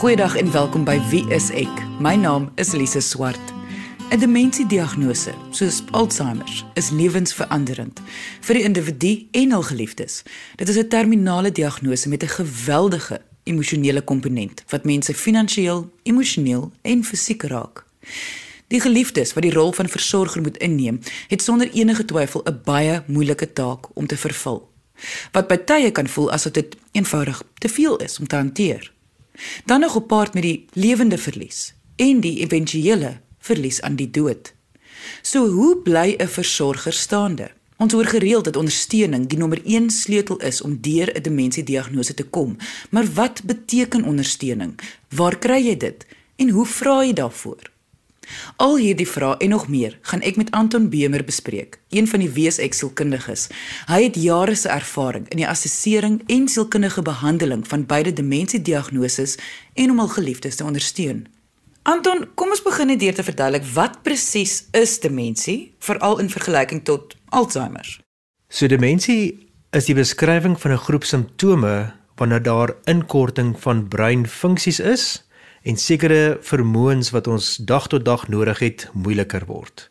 Goeiedag 0.00 0.36
en 0.36 0.52
welkom 0.52 0.84
by 0.84 0.94
Wie 1.10 1.26
is 1.28 1.50
ek? 1.52 1.80
My 2.00 2.14
naam 2.16 2.46
is 2.56 2.70
Lise 2.72 3.02
Swart. 3.04 3.50
'n 4.08 4.18
Demensiediagnose, 4.18 5.34
soos 5.50 5.82
Alzheimer, 5.90 6.64
is 6.74 6.88
lewensveranderend 6.90 8.00
vir 8.40 8.54
die 8.54 8.62
individu 8.64 9.10
en 9.30 9.52
hul 9.52 9.62
geliefdes. 9.62 10.22
Dit 10.56 10.68
is 10.68 10.76
'n 10.76 10.88
terminale 10.88 11.52
diagnose 11.52 12.08
met 12.08 12.22
'n 12.22 12.28
geweldige 12.28 13.20
emosionele 13.44 14.02
komponent 14.02 14.64
wat 14.68 14.84
mense 14.84 15.14
finansiëel, 15.14 15.90
emosioneel 16.02 16.72
en 16.82 17.04
fisiek 17.04 17.42
raak. 17.42 17.84
Die 18.68 18.80
geliefdes 18.80 19.32
wat 19.32 19.42
die 19.42 19.52
rol 19.52 19.72
van 19.72 19.88
versorger 19.88 20.42
moet 20.42 20.56
inneem, 20.56 21.00
het 21.28 21.42
sonder 21.42 21.70
enige 21.72 22.04
twyfel 22.04 22.40
'n 22.44 22.60
baie 22.64 23.02
moeilike 23.06 23.52
taak 23.52 23.96
om 23.96 24.06
te 24.06 24.16
vervul. 24.16 24.70
Wat 25.32 25.48
by 25.48 25.56
tye 25.56 25.90
kan 25.90 26.08
voel 26.08 26.32
asof 26.32 26.52
dit 26.52 26.76
eenvoudig 26.92 27.42
te 27.58 27.68
veel 27.68 27.96
is 27.96 28.18
om 28.18 28.26
te 28.26 28.36
hanteer. 28.36 28.92
Dan 29.64 29.80
nog 29.80 29.92
gepaard 29.92 30.34
met 30.34 30.42
die 30.42 30.66
lewende 30.72 31.18
verlies 31.18 31.74
en 31.96 32.20
die 32.20 32.40
éventuele 32.40 33.20
verlies 33.38 33.80
aan 33.82 33.96
die 33.96 34.10
dood. 34.10 34.54
So 35.22 35.48
hoe 35.48 35.76
bly 35.76 36.14
'n 36.18 36.28
versorger 36.28 36.92
staande? 36.92 37.50
Ons 37.76 37.92
hoor 37.92 38.04
gereeld 38.04 38.44
dat 38.44 38.56
ondersteuning 38.56 39.26
die 39.26 39.38
nommer 39.38 39.60
1 39.64 39.90
sleutel 39.90 40.36
is 40.36 40.60
om 40.60 40.80
deur 40.80 41.16
'n 41.16 41.22
demensiediagnose 41.22 42.14
te 42.14 42.24
kom. 42.24 42.56
Maar 42.90 43.06
wat 43.14 43.42
beteken 43.44 44.04
ondersteuning? 44.04 44.80
Waar 45.08 45.38
kry 45.38 45.66
jy 45.66 45.76
dit? 45.76 46.06
En 46.36 46.48
hoe 46.48 46.66
vra 46.66 47.04
jy 47.04 47.12
daarvoor? 47.12 47.69
Al 48.56 48.76
hierdie 48.76 49.08
vrae 49.08 49.36
en 49.38 49.48
nog 49.54 49.68
meer 49.68 49.98
gaan 50.02 50.20
ek 50.20 50.36
met 50.36 50.50
Anton 50.50 50.88
Bemer 50.90 51.24
bespreek, 51.24 51.80
een 51.88 52.08
van 52.08 52.20
die 52.20 52.30
weeseksielkundiges. 52.30 53.48
Hy 53.86 54.02
het 54.02 54.16
jare 54.16 54.54
se 54.54 54.68
ervaring 54.68 55.28
in 55.28 55.42
die 55.42 55.48
assessering 55.48 56.22
en 56.26 56.48
sielkundige 56.48 57.02
behandeling 57.02 57.66
van 57.68 57.86
beide 57.86 58.12
demensiediagnoses 58.12 59.36
en 59.74 59.90
om 59.90 59.98
hul 59.98 60.08
geliefdes 60.08 60.56
te 60.56 60.64
ondersteun. 60.64 61.26
Anton, 61.82 62.26
kom 62.34 62.52
ons 62.52 62.62
begin 62.62 62.92
net 62.92 63.00
deur 63.00 63.14
te 63.16 63.24
verduidelik 63.24 63.64
wat 63.74 64.02
presies 64.04 64.66
is 64.76 64.98
demensie, 65.00 65.72
veral 65.80 66.18
in 66.20 66.28
vergelyking 66.28 66.84
tot 66.84 67.16
Alzheimer. 67.32 67.86
So 68.48 68.68
demensie 68.68 69.48
is 69.72 69.86
die 69.86 69.94
beskrywing 69.94 70.58
van 70.60 70.72
'n 70.72 70.84
groep 70.84 71.04
simptome 71.04 71.92
wanneer 72.16 72.42
daar 72.42 72.74
inkorting 72.84 73.56
van 73.60 73.88
breinfunksies 73.88 74.80
is 74.80 75.24
en 75.62 75.76
sekere 75.76 76.38
vermoëns 76.40 77.10
wat 77.12 77.28
ons 77.28 77.56
dag 77.56 77.88
tot 77.92 78.04
dag 78.04 78.28
nodig 78.28 78.58
het 78.64 78.88
moeiliker 78.92 79.44
word. 79.46 79.90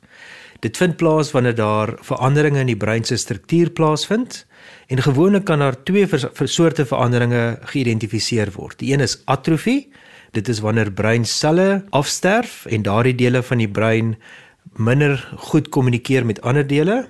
Dit 0.60 0.78
vind 0.78 0.98
plaas 1.00 1.32
wanneer 1.32 1.56
daar 1.56 1.94
veranderinge 2.04 2.60
in 2.60 2.72
die 2.74 2.80
brein 2.80 3.06
se 3.08 3.16
struktuur 3.18 3.70
plaasvind 3.72 4.46
en 4.92 5.02
gewoonlik 5.02 5.46
kan 5.48 5.60
daar 5.64 5.78
twee 5.84 6.08
soorte 6.44 6.86
veranderinge 6.86 7.60
geïdentifiseer 7.72 8.52
word. 8.58 8.80
Die 8.80 8.92
een 8.94 9.06
is 9.06 9.22
atrofie. 9.26 9.88
Dit 10.36 10.50
is 10.50 10.60
wanneer 10.60 10.92
breinselle 10.92 11.86
afsterf 11.96 12.66
en 12.66 12.84
daardie 12.84 13.16
dele 13.16 13.44
van 13.44 13.64
die 13.64 13.70
brein 13.70 14.18
minder 14.76 15.16
goed 15.50 15.70
kommunikeer 15.70 16.26
met 16.26 16.42
ander 16.42 16.68
dele 16.68 17.08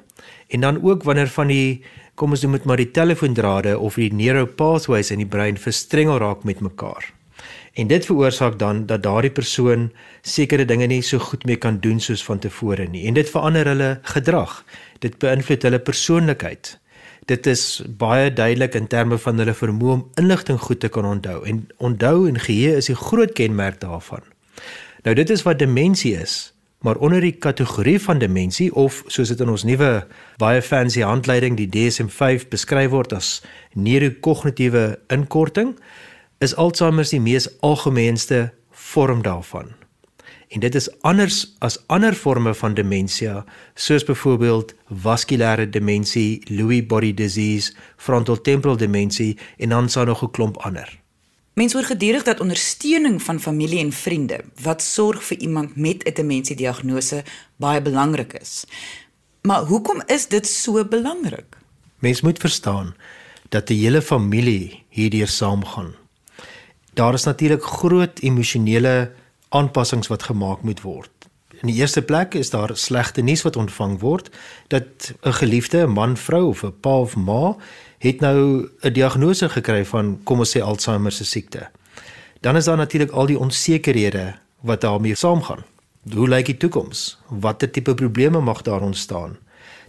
en 0.48 0.62
dan 0.62 0.84
ook 0.84 1.04
wanneer 1.04 1.28
van 1.28 1.48
die 1.48 1.82
kom 2.16 2.36
ons 2.36 2.42
noem 2.44 2.58
dit 2.58 2.66
maar 2.68 2.78
die 2.78 2.92
telefoondrade 2.92 3.78
of 3.80 3.96
die 3.96 4.12
neuropathways 4.14 5.12
in 5.12 5.24
die 5.24 5.30
brein 5.30 5.58
verstrengel 5.58 6.20
raak 6.20 6.44
met 6.44 6.60
mekaar. 6.60 7.19
En 7.74 7.88
dit 7.88 8.06
veroorsaak 8.06 8.60
dan 8.60 8.86
dat 8.86 9.04
daardie 9.04 9.32
persoon 9.32 9.92
sekere 10.22 10.66
dinge 10.66 10.86
nie 10.86 11.02
so 11.02 11.20
goed 11.20 11.46
mee 11.46 11.56
kan 11.56 11.80
doen 11.80 12.00
soos 12.00 12.24
vantevore 12.24 12.88
nie. 12.88 13.06
En 13.08 13.14
dit 13.14 13.30
verander 13.30 13.66
hulle 13.66 14.00
gedrag. 14.02 14.64
Dit 15.00 15.18
beïnvloed 15.18 15.64
hulle 15.64 15.80
persoonlikheid. 15.80 16.80
Dit 17.26 17.48
is 17.48 17.84
baie 17.98 18.34
duidelik 18.34 18.74
in 18.74 18.88
terme 18.88 19.18
van 19.18 19.38
hulle 19.38 19.54
vermoë 19.54 19.92
om 19.94 20.06
inligting 20.22 20.60
goed 20.60 20.80
te 20.80 20.90
kan 20.90 21.06
onthou. 21.06 21.46
En 21.46 21.68
onthou 21.78 22.28
en 22.28 22.40
geheue 22.40 22.76
is 22.76 22.90
die 22.90 22.98
groot 22.98 23.34
kenmerk 23.34 23.82
daarvan. 23.82 24.26
Nou 25.04 25.16
dit 25.16 25.30
is 25.30 25.44
wat 25.46 25.60
demensie 25.60 26.16
is. 26.18 26.54
Maar 26.80 26.96
onder 26.96 27.22
die 27.22 27.36
kategorie 27.36 28.00
van 28.02 28.20
demensie 28.20 28.76
of 28.76 29.04
soos 29.08 29.28
dit 29.28 29.40
in 29.40 29.50
ons 29.52 29.64
nuwe 29.68 29.90
baie 30.40 30.62
fancy 30.64 31.02
handleiding 31.04 31.58
die 31.60 31.68
DSM-5 31.68 32.48
beskryf 32.50 32.94
word 32.94 33.14
as 33.14 33.42
neurokognitiewe 33.76 35.00
inkorting, 35.12 35.74
is 36.40 36.56
Alzheimer 36.56 37.04
die 37.04 37.20
mees 37.20 37.50
algemeenste 37.60 38.54
vorm 38.72 39.22
daarvan. 39.22 39.74
En 40.50 40.64
dit 40.64 40.76
is 40.76 40.88
anders 41.06 41.44
as 41.60 41.78
ander 41.88 42.16
forme 42.16 42.54
van 42.58 42.74
demensie, 42.74 43.30
soos 43.76 44.06
byvoorbeeld 44.08 44.74
vaskulêre 45.04 45.68
demensie, 45.70 46.42
Lewy 46.50 46.80
body 46.86 47.14
disease, 47.14 47.74
frontotemporal 47.98 48.80
demensie 48.80 49.38
en 49.58 49.76
dan 49.76 49.90
sou 49.90 50.06
nog 50.06 50.24
'n 50.24 50.32
klomp 50.32 50.58
ander. 50.58 51.00
Mense 51.54 51.78
hoor 51.78 51.86
gedurig 51.86 52.24
dat 52.24 52.40
ondersteuning 52.40 53.22
van 53.22 53.40
familie 53.40 53.80
en 53.80 53.92
vriende 53.92 54.40
wat 54.64 54.82
sorg 54.82 55.24
vir 55.24 55.38
iemand 55.38 55.76
met 55.76 56.04
'n 56.04 56.14
demensiediagnose 56.14 57.24
baie 57.56 57.82
belangrik 57.82 58.34
is. 58.34 58.66
Maar 59.42 59.62
hoekom 59.62 60.02
is 60.06 60.28
dit 60.28 60.48
so 60.48 60.86
belangrik? 60.86 61.58
Mense 62.00 62.26
moet 62.26 62.40
verstaan 62.40 62.96
dat 63.50 63.68
die 63.68 63.84
hele 63.84 64.02
familie 64.02 64.84
hierdeur 64.90 65.28
saamgaan 65.28 65.99
daar 66.94 67.14
is 67.14 67.24
natuurlik 67.24 67.64
groot 67.64 68.20
emosionele 68.20 69.12
aanpassings 69.50 70.08
wat 70.08 70.24
gemaak 70.24 70.62
moet 70.62 70.82
word. 70.82 71.10
In 71.60 71.68
die 71.68 71.80
eerste 71.82 72.02
plek 72.02 72.34
is 72.34 72.50
daar 72.50 72.72
slegte 72.78 73.22
nuus 73.22 73.42
wat 73.44 73.56
ontvang 73.56 74.00
word 74.00 74.30
dat 74.68 75.14
'n 75.22 75.34
geliefde, 75.34 75.88
'n 75.88 75.92
man, 75.92 76.18
vrou 76.18 76.48
of 76.50 76.64
'n 76.64 76.74
pa 76.80 77.00
of 77.00 77.16
ma 77.16 77.56
het 77.98 78.20
nou 78.20 78.70
'n 78.82 78.94
diagnose 78.94 79.50
gekry 79.50 79.86
van 79.86 80.20
kom 80.24 80.40
ons 80.40 80.58
sê 80.58 80.62
Alzheimer 80.62 81.12
se 81.12 81.26
siekte. 81.26 81.70
Dan 82.40 82.56
is 82.56 82.66
daar 82.66 82.78
natuurlik 82.78 83.12
al 83.12 83.26
die 83.26 83.40
onsekerhede 83.40 84.36
wat 84.60 84.82
daarmee 84.82 85.16
saamgaan. 85.16 85.64
Hoe 86.14 86.28
lyk 86.28 86.46
die 86.46 86.58
toekoms? 86.58 87.18
Watter 87.28 87.72
tipe 87.72 87.94
probleme 87.94 88.40
mag 88.40 88.62
daar 88.62 88.82
ontstaan? 88.82 89.38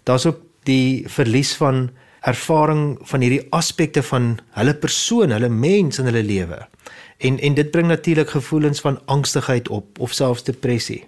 Daar's 0.02 0.26
ook 0.26 0.40
die 0.62 1.04
verlies 1.08 1.54
van 1.54 1.90
ervaring 2.20 2.98
van 3.08 3.20
hierdie 3.24 3.46
aspekte 3.56 4.02
van 4.02 4.34
hulle 4.58 4.74
persoon, 4.74 5.32
hulle 5.32 5.48
mens 5.48 5.98
in 5.98 6.10
hulle 6.10 6.22
lewe. 6.22 6.60
En 7.18 7.38
en 7.38 7.54
dit 7.54 7.70
bring 7.70 7.88
natuurlik 7.88 8.30
gevoelens 8.30 8.80
van 8.80 9.00
angstigheid 9.04 9.68
op 9.68 9.98
of 9.98 10.12
selfs 10.12 10.44
depressie. 10.44 11.04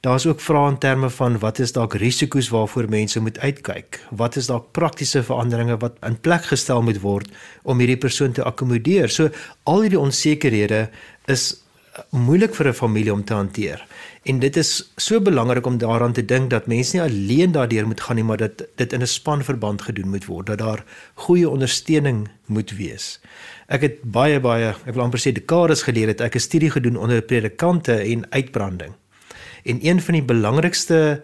Daar's 0.00 0.24
ook 0.26 0.40
vrae 0.40 0.70
in 0.70 0.78
terme 0.78 1.10
van 1.10 1.38
wat 1.38 1.58
is 1.58 1.72
dalk 1.76 1.94
risiko's 1.94 2.48
waarvoor 2.48 2.88
mense 2.88 3.20
moet 3.20 3.38
uitkyk? 3.38 4.00
Wat 4.10 4.36
is 4.36 4.46
dalk 4.48 4.70
praktiese 4.72 5.22
veranderinge 5.22 5.76
wat 5.76 5.98
in 6.06 6.16
plek 6.20 6.44
gestel 6.48 6.82
moet 6.82 7.00
word 7.00 7.28
om 7.62 7.78
hierdie 7.78 8.00
persoon 8.00 8.32
te 8.32 8.44
akkommodeer? 8.44 9.12
So 9.12 9.28
al 9.68 9.84
hierdie 9.84 10.00
onsekerhede 10.00 10.88
is 11.28 11.60
moeilik 12.10 12.54
vir 12.54 12.68
'n 12.68 12.74
familie 12.74 13.12
om 13.12 13.24
te 13.24 13.34
hanteer. 13.34 13.86
En 14.22 14.38
dit 14.38 14.56
is 14.56 14.92
so 14.96 15.20
belangrik 15.20 15.66
om 15.66 15.78
daaraan 15.78 16.12
te 16.12 16.24
dink 16.24 16.50
dat 16.50 16.66
mense 16.66 16.96
nie 16.96 17.02
alleen 17.02 17.52
daardeur 17.52 17.86
moet 17.86 18.00
gaan 18.00 18.16
nie, 18.16 18.24
maar 18.24 18.36
dat 18.36 18.62
dit 18.76 18.92
in 18.92 19.02
'n 19.02 19.06
spanverband 19.06 19.82
gedoen 19.82 20.08
moet 20.08 20.24
word, 20.24 20.46
dat 20.46 20.58
daar 20.58 20.84
goeie 21.14 21.48
ondersteuning 21.48 22.28
moet 22.46 22.70
wees. 22.70 23.20
Ek 23.66 23.80
het 23.80 24.02
baie 24.02 24.40
baie, 24.40 24.74
ek 24.86 24.94
wil 24.94 25.02
amper 25.02 25.20
sê 25.20 25.32
dekades 25.32 25.82
gelede 25.82 26.06
het 26.06 26.20
ek 26.20 26.34
'n 26.34 26.40
studie 26.40 26.70
gedoen 26.70 26.96
onder 26.96 27.22
predikante 27.22 27.94
en 27.94 28.30
uitbranding. 28.30 28.92
En 29.64 29.78
een 29.86 30.00
van 30.00 30.14
die 30.14 30.22
belangrikste 30.22 31.22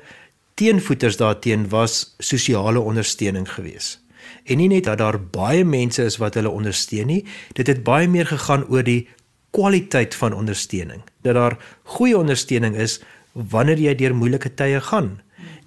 teenvoeters 0.54 1.16
daarteen 1.16 1.68
was 1.68 2.14
sosiale 2.18 2.80
ondersteuning 2.80 3.52
geweest. 3.52 4.04
En 4.44 4.56
nie 4.56 4.68
net 4.68 4.84
dat 4.84 4.98
daar 4.98 5.18
baie 5.20 5.64
mense 5.64 6.04
is 6.04 6.16
wat 6.16 6.34
hulle 6.34 6.50
ondersteun 6.50 7.06
nie, 7.06 7.24
dit 7.52 7.66
het 7.66 7.82
baie 7.82 8.08
meer 8.08 8.26
gegaan 8.26 8.66
oor 8.68 8.82
die 8.86 9.08
kwaliteit 9.56 10.14
van 10.14 10.36
ondersteuning. 10.36 11.02
Dat 11.24 11.34
daar 11.34 11.56
goeie 11.96 12.18
ondersteuning 12.18 12.76
is 12.76 13.00
wanneer 13.32 13.80
jy 13.80 13.94
deur 13.94 14.14
moeilike 14.14 14.52
tye 14.54 14.80
gaan. 14.80 15.20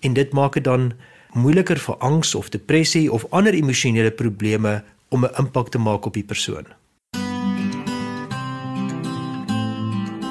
En 0.06 0.14
dit 0.14 0.34
maak 0.34 0.54
dit 0.54 0.64
dan 0.64 0.92
moeiliker 1.34 1.80
vir 1.82 1.98
angs 1.98 2.36
of 2.36 2.50
depressie 2.54 3.08
of 3.12 3.26
ander 3.30 3.54
emosionele 3.54 4.12
probleme 4.12 4.84
om 5.10 5.26
'n 5.26 5.34
impak 5.38 5.70
te 5.70 5.78
maak 5.78 6.06
op 6.06 6.14
die 6.14 6.24
persoon. 6.24 6.66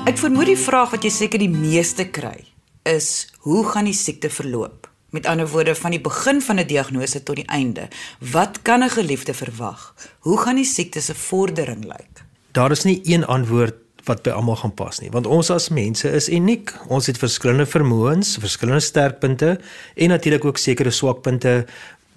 Ek 0.07 0.17
vermoed 0.17 0.47
die 0.47 0.57
vraag 0.57 0.91
wat 0.91 1.03
jy 1.03 1.11
seker 1.11 1.39
die 1.39 1.53
meeste 1.53 2.09
kry 2.09 2.45
is 2.89 3.29
hoe 3.39 3.67
gaan 3.69 3.85
die 3.85 3.97
siekte 3.97 4.31
verloop? 4.31 4.89
Met 5.11 5.27
ander 5.27 5.49
woorde 5.49 5.75
van 5.75 5.91
die 5.91 6.01
begin 6.01 6.41
van 6.43 6.59
'n 6.59 6.67
diagnose 6.67 7.23
tot 7.23 7.37
die 7.37 7.47
einde. 7.47 7.89
Wat 8.19 8.63
kan 8.63 8.83
'n 8.83 8.91
geliefde 8.91 9.35
verwag? 9.35 9.95
Hoe 10.19 10.39
gaan 10.39 10.57
die 10.57 10.65
siekte 10.65 11.01
se 11.01 11.15
vordering 11.15 11.85
lyk? 11.85 12.18
Daar 12.53 12.71
is 12.71 12.85
nie 12.85 13.01
een 13.05 13.25
antwoord 13.25 13.75
wat 14.09 14.23
by 14.25 14.33
almal 14.33 14.57
gaan 14.57 14.75
pas 14.75 15.01
nie 15.03 15.11
want 15.13 15.27
ons 15.27 15.51
as 15.51 15.69
mense 15.69 16.09
is 16.09 16.29
uniek. 16.29 16.73
Ons 16.89 17.07
het 17.11 17.19
verskillende 17.21 17.67
vermoëns 17.67 18.37
verskillende 18.41 18.85
sterkpunte 18.85 19.59
en 19.95 20.09
natuurlik 20.15 20.45
ook 20.45 20.59
sekere 20.59 20.91
swakpunte 20.91 21.65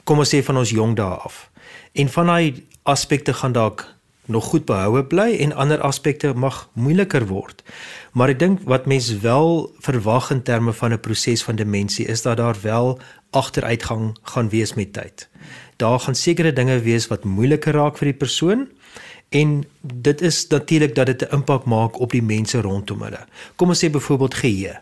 kom 0.03 0.21
ons 0.23 0.33
sê 0.33 0.41
van 0.43 0.57
ons 0.57 0.71
jong 0.71 0.95
dae 0.97 1.17
af. 1.25 1.49
En 1.93 2.09
van 2.09 2.31
daai 2.31 2.63
aspekte 2.83 3.33
gaan 3.33 3.51
dalk 3.51 3.85
nog 4.31 4.45
goed 4.53 4.65
behoue 4.65 5.03
bly 5.03 5.35
en 5.43 5.53
ander 5.53 5.81
aspekte 5.81 6.33
mag 6.33 6.69
moeiliker 6.73 7.25
word. 7.27 7.63
Maar 8.13 8.33
ek 8.33 8.39
dink 8.39 8.63
wat 8.69 8.87
mense 8.87 9.17
wel 9.23 9.67
verwag 9.83 10.31
in 10.31 10.43
terme 10.47 10.73
van 10.73 10.93
'n 10.93 10.99
proses 10.99 11.43
van 11.43 11.55
demensie 11.55 12.05
is 12.05 12.21
dat 12.21 12.37
daar 12.37 12.57
wel 12.61 12.99
agteruitgang 13.31 14.17
gaan 14.23 14.49
wees 14.49 14.73
met 14.73 14.93
tyd. 14.93 15.29
Daar 15.75 15.99
gaan 15.99 16.15
sekere 16.15 16.53
dinge 16.53 16.79
wees 16.79 17.07
wat 17.07 17.23
moeiliker 17.23 17.73
raak 17.73 17.97
vir 17.97 18.05
die 18.05 18.19
persoon 18.19 18.67
En 19.31 19.63
dit 19.81 20.21
is 20.21 20.47
natuurlik 20.47 20.95
dat 20.95 21.05
dit 21.05 21.21
'n 21.21 21.35
impak 21.35 21.63
maak 21.63 21.99
op 21.99 22.11
die 22.11 22.23
mense 22.23 22.61
rondom 22.61 23.01
hulle. 23.01 23.25
Kom 23.55 23.67
ons 23.67 23.85
sê 23.85 23.89
byvoorbeeld 23.89 24.33
geheue. 24.33 24.79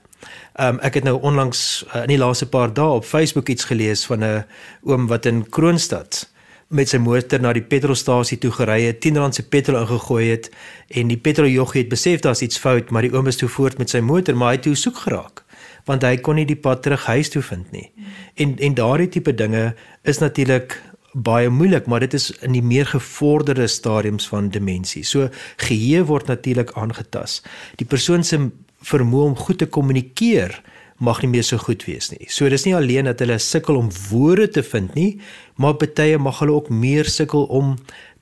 Um, 0.60 0.80
ek 0.80 0.94
het 0.94 1.04
nou 1.04 1.22
onlangs 1.22 1.86
uh, 1.88 2.02
in 2.02 2.08
die 2.08 2.18
laaste 2.18 2.50
paar 2.50 2.74
dae 2.74 2.90
op 2.90 3.06
Facebook 3.06 3.50
iets 3.50 3.64
gelees 3.64 4.06
van 4.06 4.24
'n 4.24 4.46
oom 4.82 5.08
wat 5.08 5.26
in 5.26 5.50
Kroonstad 5.50 6.30
met 6.68 6.90
sy 6.90 6.98
motor 6.98 7.42
na 7.42 7.54
die 7.54 7.62
petrolstasie 7.62 8.38
toe 8.38 8.52
gery 8.52 8.82
het, 8.84 9.00
10 9.02 9.18
rand 9.18 9.36
se 9.36 9.48
petrol 9.48 9.80
ingegooi 9.80 10.30
het 10.30 10.50
en 10.88 11.08
die 11.08 11.18
petroljoggie 11.18 11.82
het 11.82 11.90
besef 11.90 12.20
daar's 12.20 12.42
iets 12.42 12.58
fout, 12.58 12.90
maar 12.90 13.02
die 13.02 13.14
oom 13.14 13.28
is 13.28 13.36
toe 13.36 13.50
voort 13.50 13.78
met 13.78 13.90
sy 13.90 14.00
motor, 14.00 14.36
maar 14.36 14.48
hy 14.48 14.54
het 14.54 14.62
toe 14.62 14.76
soek 14.76 14.98
geraak 14.98 15.44
want 15.86 16.04
hy 16.04 16.18
kon 16.18 16.36
nie 16.36 16.46
die 16.46 16.60
pad 16.60 16.84
terug 16.86 17.06
huis 17.06 17.30
toe 17.30 17.42
vind 17.42 17.72
nie. 17.72 17.92
En 18.36 18.58
en 18.58 18.74
daardie 18.78 19.10
tipe 19.10 19.34
dinge 19.34 19.74
is 20.04 20.18
natuurlik 20.18 20.82
baie 21.14 21.50
moeilik, 21.50 21.88
maar 21.88 22.04
dit 22.06 22.14
is 22.14 22.30
in 22.46 22.54
die 22.54 22.64
meer 22.66 22.86
gevorderde 22.86 23.68
stadiums 23.68 24.28
van 24.30 24.50
demensie. 24.54 25.04
So 25.04 25.30
geheue 25.58 26.06
word 26.06 26.28
natuurlik 26.30 26.74
aangetas. 26.78 27.42
Die 27.82 27.88
persoon 27.88 28.24
se 28.24 28.50
vermoë 28.86 29.32
om 29.32 29.40
goed 29.40 29.60
te 29.60 29.68
kommunikeer 29.68 30.62
mag 31.00 31.22
nie 31.24 31.32
meer 31.32 31.44
so 31.48 31.58
goed 31.58 31.86
wees 31.88 32.12
nie. 32.12 32.28
So 32.28 32.50
dis 32.52 32.66
nie 32.68 32.76
alleen 32.76 33.08
dat 33.08 33.20
hulle 33.24 33.40
sukkel 33.40 33.80
om 33.80 33.90
woorde 34.10 34.50
te 34.60 34.64
vind 34.64 34.94
nie, 34.96 35.20
maar 35.56 35.80
baie 35.80 36.20
mag 36.20 36.40
hulle 36.44 36.60
ook 36.60 36.70
meer 36.70 37.08
sukkel 37.08 37.48
om 37.48 37.78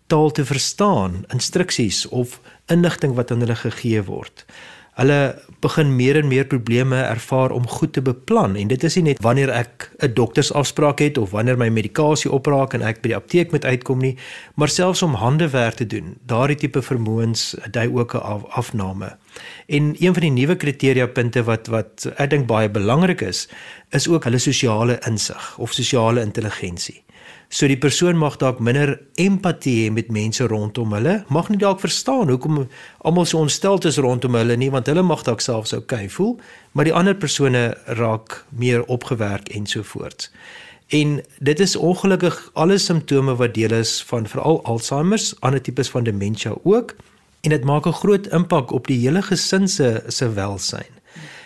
taal 0.07 0.31
te 0.31 0.45
verstaan, 0.45 1.25
instruksies 1.33 2.05
of 2.07 2.39
inligting 2.71 3.15
wat 3.17 3.31
aan 3.31 3.43
hulle 3.43 3.57
gegee 3.59 4.01
word 4.07 4.45
hulle 4.97 5.19
begin 5.61 5.95
meer 5.95 6.17
en 6.17 6.27
meer 6.29 6.45
probleme 6.45 6.97
ervaar 7.01 7.51
om 7.53 7.67
goed 7.67 7.93
te 7.93 8.01
beplan 8.01 8.55
en 8.57 8.69
dit 8.71 8.83
is 8.83 8.95
nie 8.97 9.03
net 9.11 9.21
wanneer 9.25 9.49
ek 9.53 9.89
'n 10.01 10.13
doktersafspraak 10.13 10.99
het 10.99 11.17
of 11.17 11.31
wanneer 11.31 11.57
my 11.57 11.69
medikasie 11.69 12.31
opraak 12.31 12.73
en 12.73 12.81
ek 12.81 13.01
by 13.01 13.09
die 13.09 13.15
apteek 13.15 13.51
moet 13.51 13.65
uitkom 13.65 13.99
nie, 13.99 14.17
maar 14.55 14.69
selfs 14.69 15.01
om 15.01 15.13
handewerk 15.13 15.75
te 15.75 15.87
doen. 15.87 16.15
Daardie 16.25 16.57
tipe 16.57 16.81
vermoëns 16.81 17.55
dui 17.71 17.89
ook 17.93 18.13
'n 18.13 18.17
af, 18.17 18.43
afname. 18.49 19.17
En 19.67 19.95
een 19.99 20.13
van 20.13 20.21
die 20.21 20.31
nuwe 20.31 20.55
kriteria 20.55 21.07
punte 21.07 21.43
wat 21.43 21.67
wat 21.67 22.09
ek 22.17 22.29
dink 22.29 22.47
baie 22.47 22.69
belangrik 22.69 23.21
is, 23.21 23.47
is 23.89 24.07
ook 24.07 24.23
hulle 24.23 24.37
sosiale 24.37 24.99
insig 25.07 25.57
of 25.57 25.73
sosiale 25.73 26.21
intelligensie. 26.21 27.03
So 27.49 27.67
die 27.67 27.77
persoon 27.79 28.17
mag 28.19 28.35
dalk 28.41 28.59
minder 28.59 28.97
empatie 29.15 29.85
hê 29.85 29.91
met 29.93 30.11
mense 30.11 30.43
rondom 30.51 30.91
hulle, 30.97 31.23
mag 31.31 31.49
nie 31.49 31.59
dalk 31.61 31.79
verstaan 31.79 32.27
hoekom 32.29 32.65
almal 33.07 33.25
so 33.25 33.39
ontstel 33.39 33.79
is 33.87 33.99
rondom 34.03 34.35
hulle 34.35 34.57
nie, 34.59 34.71
want 34.71 34.87
hulle 34.91 35.03
mag 35.03 35.23
dalk 35.23 35.41
selfs 35.41 35.73
oukei 35.73 36.09
voel, 36.11 36.35
maar 36.73 36.89
die 36.89 36.93
ander 36.93 37.15
persone 37.15 37.69
raak 37.99 38.43
meer 38.51 38.83
opgewerk 38.91 39.47
en 39.55 39.65
so 39.65 39.83
voort. 39.83 40.27
En 40.91 41.21
dit 41.39 41.59
is 41.59 41.75
ongelukkig 41.75 42.35
alle 42.53 42.77
simptome 42.77 43.35
wat 43.35 43.55
deel 43.55 43.75
is 43.79 44.01
van 44.07 44.27
veral 44.27 44.61
Alzheimer, 44.63 45.19
ander 45.39 45.61
tipes 45.61 45.89
van 45.89 46.03
demensie 46.03 46.51
ook, 46.63 46.95
en 47.43 47.49
dit 47.49 47.63
maak 47.63 47.87
'n 47.87 47.99
groot 48.03 48.27
impak 48.27 48.71
op 48.71 48.87
die 48.87 48.99
hele 48.99 49.21
gesin 49.21 49.67
se 49.67 50.03
se 50.07 50.33
welsyn. 50.33 50.91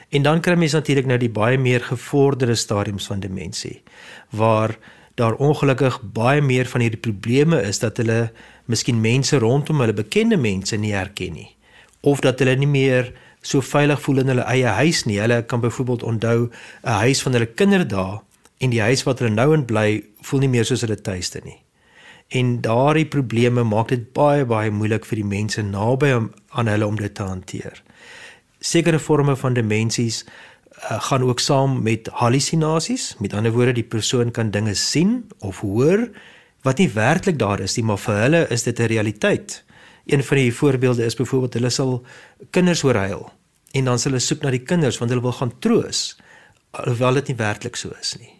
En 0.10 0.22
dan 0.22 0.42
kry 0.42 0.56
mens 0.56 0.74
natuurlik 0.74 1.06
nou 1.06 1.18
die 1.18 1.30
baie 1.30 1.58
meer 1.58 1.82
gevorderde 1.82 2.56
stadiums 2.56 3.08
van 3.08 3.20
demensie 3.20 3.84
waar 4.30 4.78
daar 5.22 5.38
ongelukkig 5.38 6.00
baie 6.18 6.42
meer 6.42 6.66
van 6.66 6.82
hierdie 6.82 7.02
probleme 7.02 7.62
is 7.62 7.80
dat 7.80 8.02
hulle 8.02 8.32
miskien 8.66 9.02
mense 9.02 9.38
rondom 9.40 9.84
hulle 9.84 9.94
bekende 9.94 10.38
mense 10.42 10.78
nie 10.78 10.96
herken 10.98 11.38
nie 11.38 11.52
of 12.02 12.20
dat 12.26 12.40
hulle 12.42 12.56
nie 12.58 12.70
meer 12.70 13.12
so 13.42 13.62
veilig 13.62 14.02
voel 14.02 14.22
in 14.22 14.32
hulle 14.34 14.46
eie 14.50 14.70
huis 14.78 15.04
nie. 15.06 15.20
Hulle 15.22 15.42
kan 15.46 15.62
byvoorbeeld 15.62 16.04
onthou 16.04 16.50
'n 16.84 17.00
huis 17.06 17.22
van 17.22 17.34
hulle 17.34 17.46
kinderdae 17.46 18.22
en 18.58 18.70
die 18.70 18.82
huis 18.82 19.04
wat 19.04 19.20
hulle 19.20 19.34
nou 19.34 19.54
in 19.54 19.66
bly 19.66 20.04
voel 20.22 20.40
nie 20.40 20.50
meer 20.50 20.66
soos 20.66 20.82
hulle 20.82 21.02
tuiste 21.02 21.42
nie. 21.44 21.62
En 22.30 22.62
daardie 22.62 23.06
probleme 23.06 23.64
maak 23.64 23.88
dit 23.88 24.14
baie 24.14 24.46
baie 24.46 24.72
moeilik 24.72 25.06
vir 25.06 25.16
die 25.16 25.26
mense 25.38 25.62
naby 25.62 26.30
aan 26.50 26.68
hulle 26.68 26.88
om 26.88 26.96
dit 26.96 27.14
te 27.14 27.24
hanteer. 27.24 27.84
Sekere 28.60 29.00
forme 29.00 29.36
van 29.36 29.54
demensies 29.54 30.26
uh, 30.84 31.02
gaan 31.02 31.24
ook 31.24 31.40
saam 31.40 31.82
met 31.82 32.08
hallusinasies. 32.08 33.16
Met 33.20 33.34
ander 33.34 33.52
woorde, 33.52 33.72
die 33.72 33.84
persoon 33.84 34.32
kan 34.32 34.52
dinge 34.52 34.74
sien 34.74 35.30
of 35.40 35.60
hoor 35.60 36.10
wat 36.62 36.78
nie 36.78 36.90
werklik 36.94 37.40
daar 37.40 37.60
is 37.60 37.76
nie, 37.76 37.86
maar 37.86 37.98
vir 37.98 38.16
hulle 38.22 38.42
is 38.50 38.64
dit 38.64 38.80
'n 38.80 38.86
realiteit. 38.86 39.64
Een 40.06 40.24
van 40.24 40.38
die 40.38 40.54
voorbeelde 40.54 41.06
is 41.06 41.16
byvoorbeeld 41.16 41.54
hulle 41.54 41.70
sal 41.70 42.06
kinders 42.50 42.82
hoor 42.82 42.96
huil 42.96 43.32
en 43.72 43.86
dan 43.86 44.00
sal 44.00 44.12
hulle 44.12 44.24
soek 44.24 44.42
na 44.42 44.50
die 44.50 44.64
kinders 44.64 44.98
want 44.98 45.12
hulle 45.12 45.24
wil 45.24 45.32
gaan 45.32 45.54
troos 45.60 46.18
alhoewel 46.72 47.14
dit 47.14 47.28
nie 47.28 47.36
werklik 47.36 47.76
so 47.76 47.92
is 48.00 48.16
nie. 48.20 48.34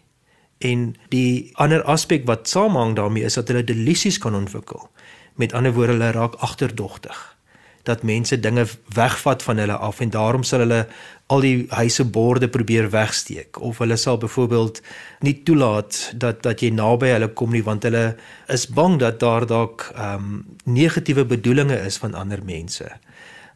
En 0.58 0.94
die 1.08 1.50
ander 1.60 1.82
aspek 1.82 2.26
wat 2.26 2.48
saamhang 2.48 2.96
daarmee 2.96 3.24
is 3.24 3.34
dat 3.34 3.48
hulle 3.48 3.64
delusies 3.64 4.18
kan 4.18 4.34
ontwikkel. 4.34 4.88
Met 5.34 5.52
ander 5.52 5.72
woorde, 5.72 5.92
hulle 5.92 6.10
raak 6.10 6.34
agterdogtig 6.34 7.36
dat 7.82 8.02
mense 8.06 8.40
dinge 8.40 8.66
wegvat 8.94 9.42
van 9.42 9.58
hulle 9.58 9.74
af 9.74 10.00
en 10.00 10.10
daarom 10.10 10.42
sal 10.46 10.62
hulle 10.62 10.86
al 11.32 11.44
die 11.44 11.66
huise 11.72 12.04
borde 12.04 12.48
probeer 12.52 12.90
wegsteek 12.92 13.60
of 13.60 13.80
hulle 13.82 13.96
sal 13.96 14.18
byvoorbeeld 14.20 14.80
nie 15.24 15.34
toelaat 15.46 16.00
dat 16.24 16.42
dat 16.44 16.60
jy 16.60 16.72
naby 16.76 17.12
hulle 17.14 17.30
kom 17.38 17.54
nie 17.56 17.64
want 17.64 17.86
hulle 17.88 18.04
is 18.52 18.66
bang 18.68 18.98
dat 19.00 19.20
daar 19.24 19.46
dalk 19.48 19.88
ehm 19.94 20.28
um, 20.32 20.44
negatiewe 20.64 21.24
bedoelings 21.24 21.86
is 21.86 21.96
van 22.02 22.14
ander 22.14 22.44
mense. 22.44 22.90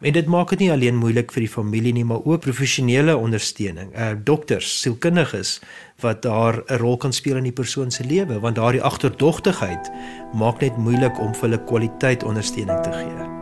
En 0.00 0.12
dit 0.12 0.26
maak 0.26 0.50
dit 0.52 0.58
nie 0.58 0.72
alleen 0.72 0.98
moeilik 1.00 1.32
vir 1.32 1.46
die 1.46 1.52
familie 1.52 1.92
nie, 1.96 2.04
maar 2.04 2.24
ook 2.24 2.44
professionele 2.44 3.16
ondersteuning. 3.16 3.94
Eh 3.94 4.10
uh, 4.10 4.18
dokters, 4.24 4.80
sielkundiges 4.80 5.60
wat 6.00 6.22
daar 6.22 6.62
'n 6.66 6.76
rol 6.76 6.96
kan 6.96 7.12
speel 7.12 7.36
in 7.36 7.48
die 7.48 7.58
persoon 7.62 7.90
se 7.90 8.04
lewe 8.04 8.40
want 8.40 8.56
daardie 8.56 8.82
agterdogtigheid 8.82 9.90
maak 10.32 10.60
net 10.60 10.76
moeilik 10.76 11.20
om 11.20 11.34
vir 11.34 11.48
hulle 11.48 11.64
kwaliteit 11.64 12.22
ondersteuning 12.22 12.80
te 12.82 12.92
gee. 12.92 13.35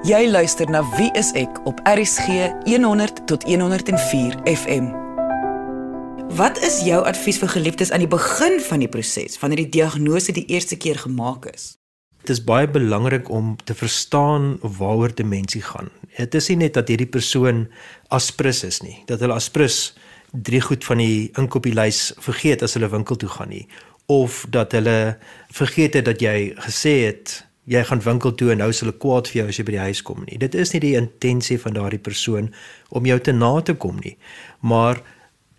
Jy 0.00 0.30
luister 0.30 0.64
na 0.72 0.80
Wie 0.96 1.10
is 1.12 1.28
ek 1.36 1.58
op 1.68 1.82
RCG 1.84 2.46
100 2.64 3.18
tot 3.28 3.42
104 3.44 4.38
FM. 4.48 4.86
Wat 6.38 6.56
is 6.64 6.78
jou 6.86 7.02
advies 7.04 7.36
vir 7.42 7.50
geliefdes 7.52 7.92
aan 7.92 8.00
die 8.00 8.08
begin 8.08 8.56
van 8.64 8.80
die 8.80 8.88
proses 8.88 9.36
wanneer 9.42 9.60
die 9.66 9.74
diagnose 9.76 10.32
die 10.32 10.46
eerste 10.48 10.78
keer 10.80 10.96
gemaak 11.02 11.50
is? 11.52 11.74
Dit 12.24 12.32
is 12.32 12.40
baie 12.40 12.64
belangrik 12.64 13.28
om 13.28 13.58
te 13.60 13.76
verstaan 13.76 14.54
waaroor 14.64 15.12
demensie 15.12 15.60
gaan. 15.68 15.92
Dit 16.16 16.32
is 16.34 16.48
nie 16.48 16.62
net 16.64 16.80
dat 16.80 16.88
hierdie 16.88 17.10
persoon 17.10 17.66
aspris 18.08 18.64
is 18.64 18.80
nie, 18.80 19.02
dat 19.04 19.20
hulle 19.20 19.36
aspris 19.36 19.92
drie 20.32 20.64
goed 20.64 20.88
van 20.88 21.04
die 21.04 21.28
inkopieslys 21.36 22.14
vergeet 22.24 22.64
as 22.64 22.78
hulle 22.80 22.88
winkel 22.88 23.20
toe 23.20 23.28
gaan 23.36 23.52
nie 23.52 23.66
of 24.10 24.46
dat 24.50 24.72
hulle 24.72 25.18
vergeet 25.54 26.00
het 26.00 26.08
dat 26.08 26.24
jy 26.24 26.50
gesê 26.64 26.96
het 27.04 27.36
jy 27.68 27.82
gaan 27.84 28.02
winkel 28.02 28.34
toe 28.34 28.50
en 28.52 28.62
nou 28.62 28.70
sal 28.72 28.88
hulle 28.88 28.98
kwaad 29.02 29.28
vir 29.30 29.42
jou 29.42 29.46
as 29.52 29.58
jy 29.60 29.64
by 29.68 29.76
die 29.76 29.86
huis 29.90 30.02
kom 30.02 30.24
nie. 30.26 30.38
Dit 30.40 30.56
is 30.58 30.72
nie 30.74 30.82
die 30.82 30.96
intensie 30.98 31.58
van 31.60 31.76
daardie 31.76 32.00
persoon 32.02 32.50
om 32.90 33.06
jou 33.06 33.18
te 33.20 33.32
na 33.36 33.52
te 33.60 33.74
kom 33.74 34.00
nie. 34.04 34.16
Maar 34.60 35.02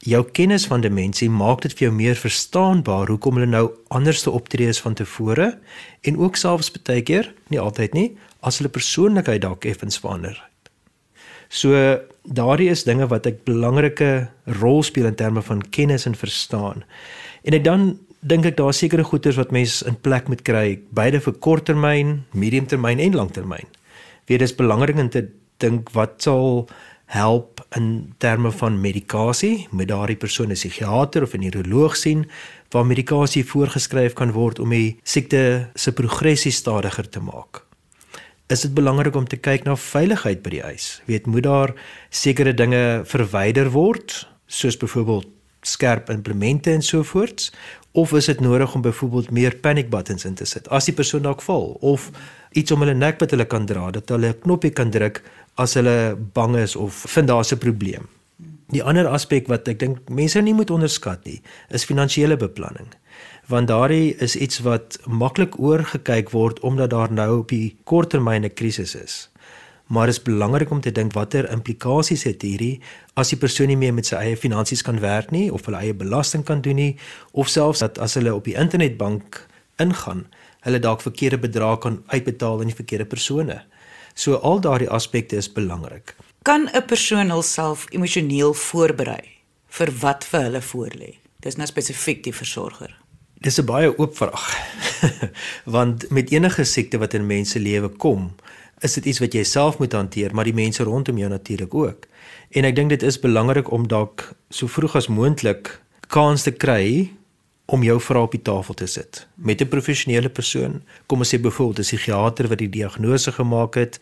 jou 0.01 0.23
kennis 0.33 0.65
van 0.65 0.81
demensie 0.81 1.29
maak 1.29 1.61
dit 1.61 1.73
vir 1.77 1.87
jou 1.87 1.93
meer 1.95 2.17
verstaanbaar 2.17 3.13
hoekom 3.13 3.37
hulle 3.37 3.51
nou 3.51 3.65
anders 3.93 4.23
te 4.25 4.33
optree 4.33 4.69
as 4.69 4.81
van 4.81 4.97
tevore 4.97 5.53
en 6.01 6.17
ook 6.17 6.39
selfs 6.41 6.73
baie 6.73 7.03
keer, 7.05 7.29
nie 7.53 7.61
altyd 7.61 7.93
nie, 7.93 8.07
as 8.41 8.57
hulle 8.57 8.73
persoonlikheid 8.73 9.43
dalk 9.45 9.67
effens 9.69 9.99
verander. 10.01 10.39
So 11.51 11.75
daardie 12.23 12.71
is 12.71 12.85
dinge 12.87 13.07
wat 13.11 13.27
ek 13.29 13.43
belangrike 13.45 14.31
rol 14.61 14.81
speel 14.87 15.09
in 15.09 15.19
terme 15.19 15.43
van 15.45 15.61
kennis 15.69 16.07
en 16.09 16.15
verstaan. 16.17 16.85
En 17.45 17.57
ek 17.57 17.65
dan 17.67 17.91
dink 18.21 18.45
ek 18.45 18.57
daar 18.57 18.73
sekerre 18.73 19.03
goeders 19.03 19.39
wat 19.39 19.51
mense 19.51 19.85
in 19.89 19.97
plek 19.97 20.29
moet 20.29 20.43
kry, 20.45 20.79
beide 20.93 21.21
vir 21.21 21.33
korttermyn, 21.41 22.21
mediumtermyn 22.37 23.01
en 23.01 23.17
langtermyn. 23.17 23.67
Weer 24.29 24.41
dis 24.41 24.55
belangrik 24.55 24.99
om 25.01 25.09
te 25.09 25.25
dink 25.61 25.89
wat 25.97 26.21
sal 26.21 26.67
help 27.11 27.59
in 27.75 28.13
terme 28.23 28.51
van 28.55 28.79
medikasie, 28.81 29.67
met 29.71 29.89
daardie 29.89 30.15
persoon 30.15 30.51
'n 30.51 30.55
psigiater 30.55 31.23
of 31.23 31.33
'n 31.33 31.43
neuroloog 31.43 31.95
sien 31.95 32.29
waar 32.69 32.85
medikasie 32.85 33.45
voorgeskryf 33.45 34.13
kan 34.13 34.31
word 34.31 34.59
om 34.59 34.69
die 34.69 34.99
siekte 35.03 35.69
se 35.75 35.91
progressie 35.91 36.51
stadiger 36.51 37.09
te 37.09 37.19
maak. 37.19 37.65
Is 38.47 38.61
dit 38.61 38.73
belangrik 38.73 39.15
om 39.15 39.27
te 39.27 39.37
kyk 39.37 39.63
na 39.63 39.75
veiligheid 39.75 40.41
by 40.43 40.49
die 40.49 40.61
huis? 40.61 41.01
Weet 41.05 41.25
moet 41.25 41.43
daar 41.43 41.73
sekere 42.09 42.53
dinge 42.53 43.01
verwyder 43.05 43.69
word, 43.71 44.27
soos 44.47 44.77
byvoorbeeld 44.77 45.27
skerp 45.61 46.09
implemente 46.09 46.71
en 46.71 46.81
so 46.81 47.03
voorts 47.03 47.51
of 47.91 48.13
is 48.13 48.25
dit 48.25 48.39
nodig 48.39 48.75
om 48.75 48.81
byvoorbeeld 48.81 49.31
meer 49.31 49.55
panic 49.55 49.89
buttons 49.89 50.25
in 50.25 50.33
te 50.33 50.45
sit 50.45 50.69
as 50.69 50.85
die 50.85 50.95
persoon 50.95 51.21
dalk 51.21 51.41
val 51.41 51.77
of 51.81 52.11
iets 52.51 52.71
om 52.71 52.83
hulle 52.83 52.95
nek 52.97 53.19
wat 53.19 53.31
hulle 53.31 53.47
kan 53.47 53.65
dra 53.65 53.91
dat 53.91 54.09
hulle 54.09 54.33
'n 54.33 54.41
knoppie 54.43 54.71
kan 54.71 54.89
druk 54.91 55.21
as 55.55 55.73
hulle 55.73 56.15
bang 56.33 56.55
is 56.55 56.75
of 56.75 57.03
vind 57.07 57.27
daar's 57.27 57.51
'n 57.51 57.57
probleem. 57.57 58.07
Die 58.71 58.83
ander 58.83 59.07
aspek 59.07 59.47
wat 59.47 59.67
ek 59.67 59.79
dink 59.79 60.09
mense 60.09 60.41
nie 60.41 60.53
moet 60.53 60.69
onderskat 60.71 61.25
nie, 61.25 61.41
is 61.69 61.85
finansiële 61.85 62.37
beplanning. 62.37 62.87
Want 63.47 63.67
daardie 63.67 64.15
is 64.15 64.35
iets 64.35 64.59
wat 64.59 64.97
maklik 65.05 65.59
oorgekyk 65.59 66.29
word 66.29 66.59
omdat 66.59 66.89
daar 66.89 67.11
nou 67.11 67.39
op 67.39 67.49
die 67.49 67.75
korttermyn 67.83 68.45
'n 68.45 68.53
krisis 68.53 68.95
is 68.95 69.29
maar 69.91 70.07
dit 70.07 70.15
is 70.15 70.23
belangrik 70.23 70.71
om 70.71 70.81
te 70.81 70.91
dink 70.95 71.13
watter 71.13 71.49
implikasies 71.51 72.23
het 72.23 72.43
hierdie 72.47 72.79
as 73.19 73.33
die 73.33 73.39
persoon 73.39 73.67
nie 73.67 73.79
meer 73.79 73.93
met 73.93 74.07
sy 74.07 74.15
eie 74.15 74.37
finansies 74.39 74.83
kan 74.87 75.01
werk 75.03 75.33
nie 75.35 75.49
of 75.51 75.65
hulle 75.67 75.81
eie 75.83 75.95
belasting 76.03 76.45
kan 76.47 76.61
doen 76.63 76.79
nie 76.79 76.93
of 77.31 77.51
selfs 77.51 77.83
dat 77.83 77.99
as 77.99 78.15
hulle 78.19 78.31
op 78.35 78.47
die 78.47 78.55
internetbank 78.55 79.41
ingaan 79.83 80.23
hulle 80.65 80.79
dalk 80.79 81.03
verkeerde 81.03 81.41
bedrae 81.41 81.77
kan 81.83 81.99
uitbetaal 82.13 82.61
aan 82.61 82.69
die 82.71 82.77
verkeerde 82.77 83.07
persone. 83.09 83.61
So 84.13 84.37
al 84.45 84.61
daardie 84.61 84.89
aspekte 84.89 85.39
is 85.41 85.49
belangrik. 85.51 86.15
Kan 86.41 86.69
'n 86.73 86.85
persoon 86.85 87.29
homself 87.29 87.85
emosioneel 87.91 88.53
voorberei 88.53 89.25
vir 89.67 89.89
wat 90.01 90.23
vir 90.25 90.41
hulle 90.41 90.61
voorlê? 90.61 91.11
Dis 91.39 91.55
nou 91.55 91.67
spesifiek 91.67 92.23
die 92.23 92.33
versorger. 92.33 92.97
Dis 93.41 93.59
'n 93.59 93.65
baie 93.65 93.97
oop 93.97 94.17
vraag. 94.17 94.57
Want 95.75 96.09
met 96.09 96.31
enige 96.31 96.63
siekte 96.63 96.97
wat 96.97 97.13
in 97.13 97.25
mense 97.25 97.59
lewe 97.59 97.89
kom, 97.89 98.35
is 98.81 98.93
dit 98.97 99.05
iets 99.05 99.19
wat 99.19 99.33
jy 99.33 99.43
self 99.43 99.77
moet 99.77 99.93
hanteer, 99.93 100.33
maar 100.33 100.49
die 100.49 100.57
mense 100.57 100.83
rondom 100.83 101.17
jou 101.17 101.29
natuurlik 101.29 101.73
ook. 101.73 102.07
En 102.49 102.65
ek 102.65 102.75
dink 102.75 102.89
dit 102.89 103.03
is 103.03 103.19
belangrik 103.19 103.71
om 103.71 103.87
dalk 103.87 104.31
so 104.49 104.67
vroeg 104.67 104.95
as 104.95 105.07
moontlik 105.07 105.79
kans 106.11 106.43
te 106.43 106.51
kry 106.51 107.11
om 107.71 107.83
jou 107.85 107.95
vrae 108.03 108.25
op 108.25 108.33
die 108.35 108.41
tafel 108.43 108.75
te 108.75 108.87
sit 108.87 109.25
met 109.35 109.61
'n 109.61 109.67
professionele 109.67 110.29
persoon. 110.29 110.81
Kom 111.07 111.19
ons 111.19 111.33
sê 111.33 111.39
byvoorbeeld 111.39 111.79
'n 111.79 111.81
psigiater 111.81 112.47
wat 112.47 112.57
die 112.57 112.69
diagnose 112.69 113.31
gemaak 113.31 113.75
het 113.75 113.99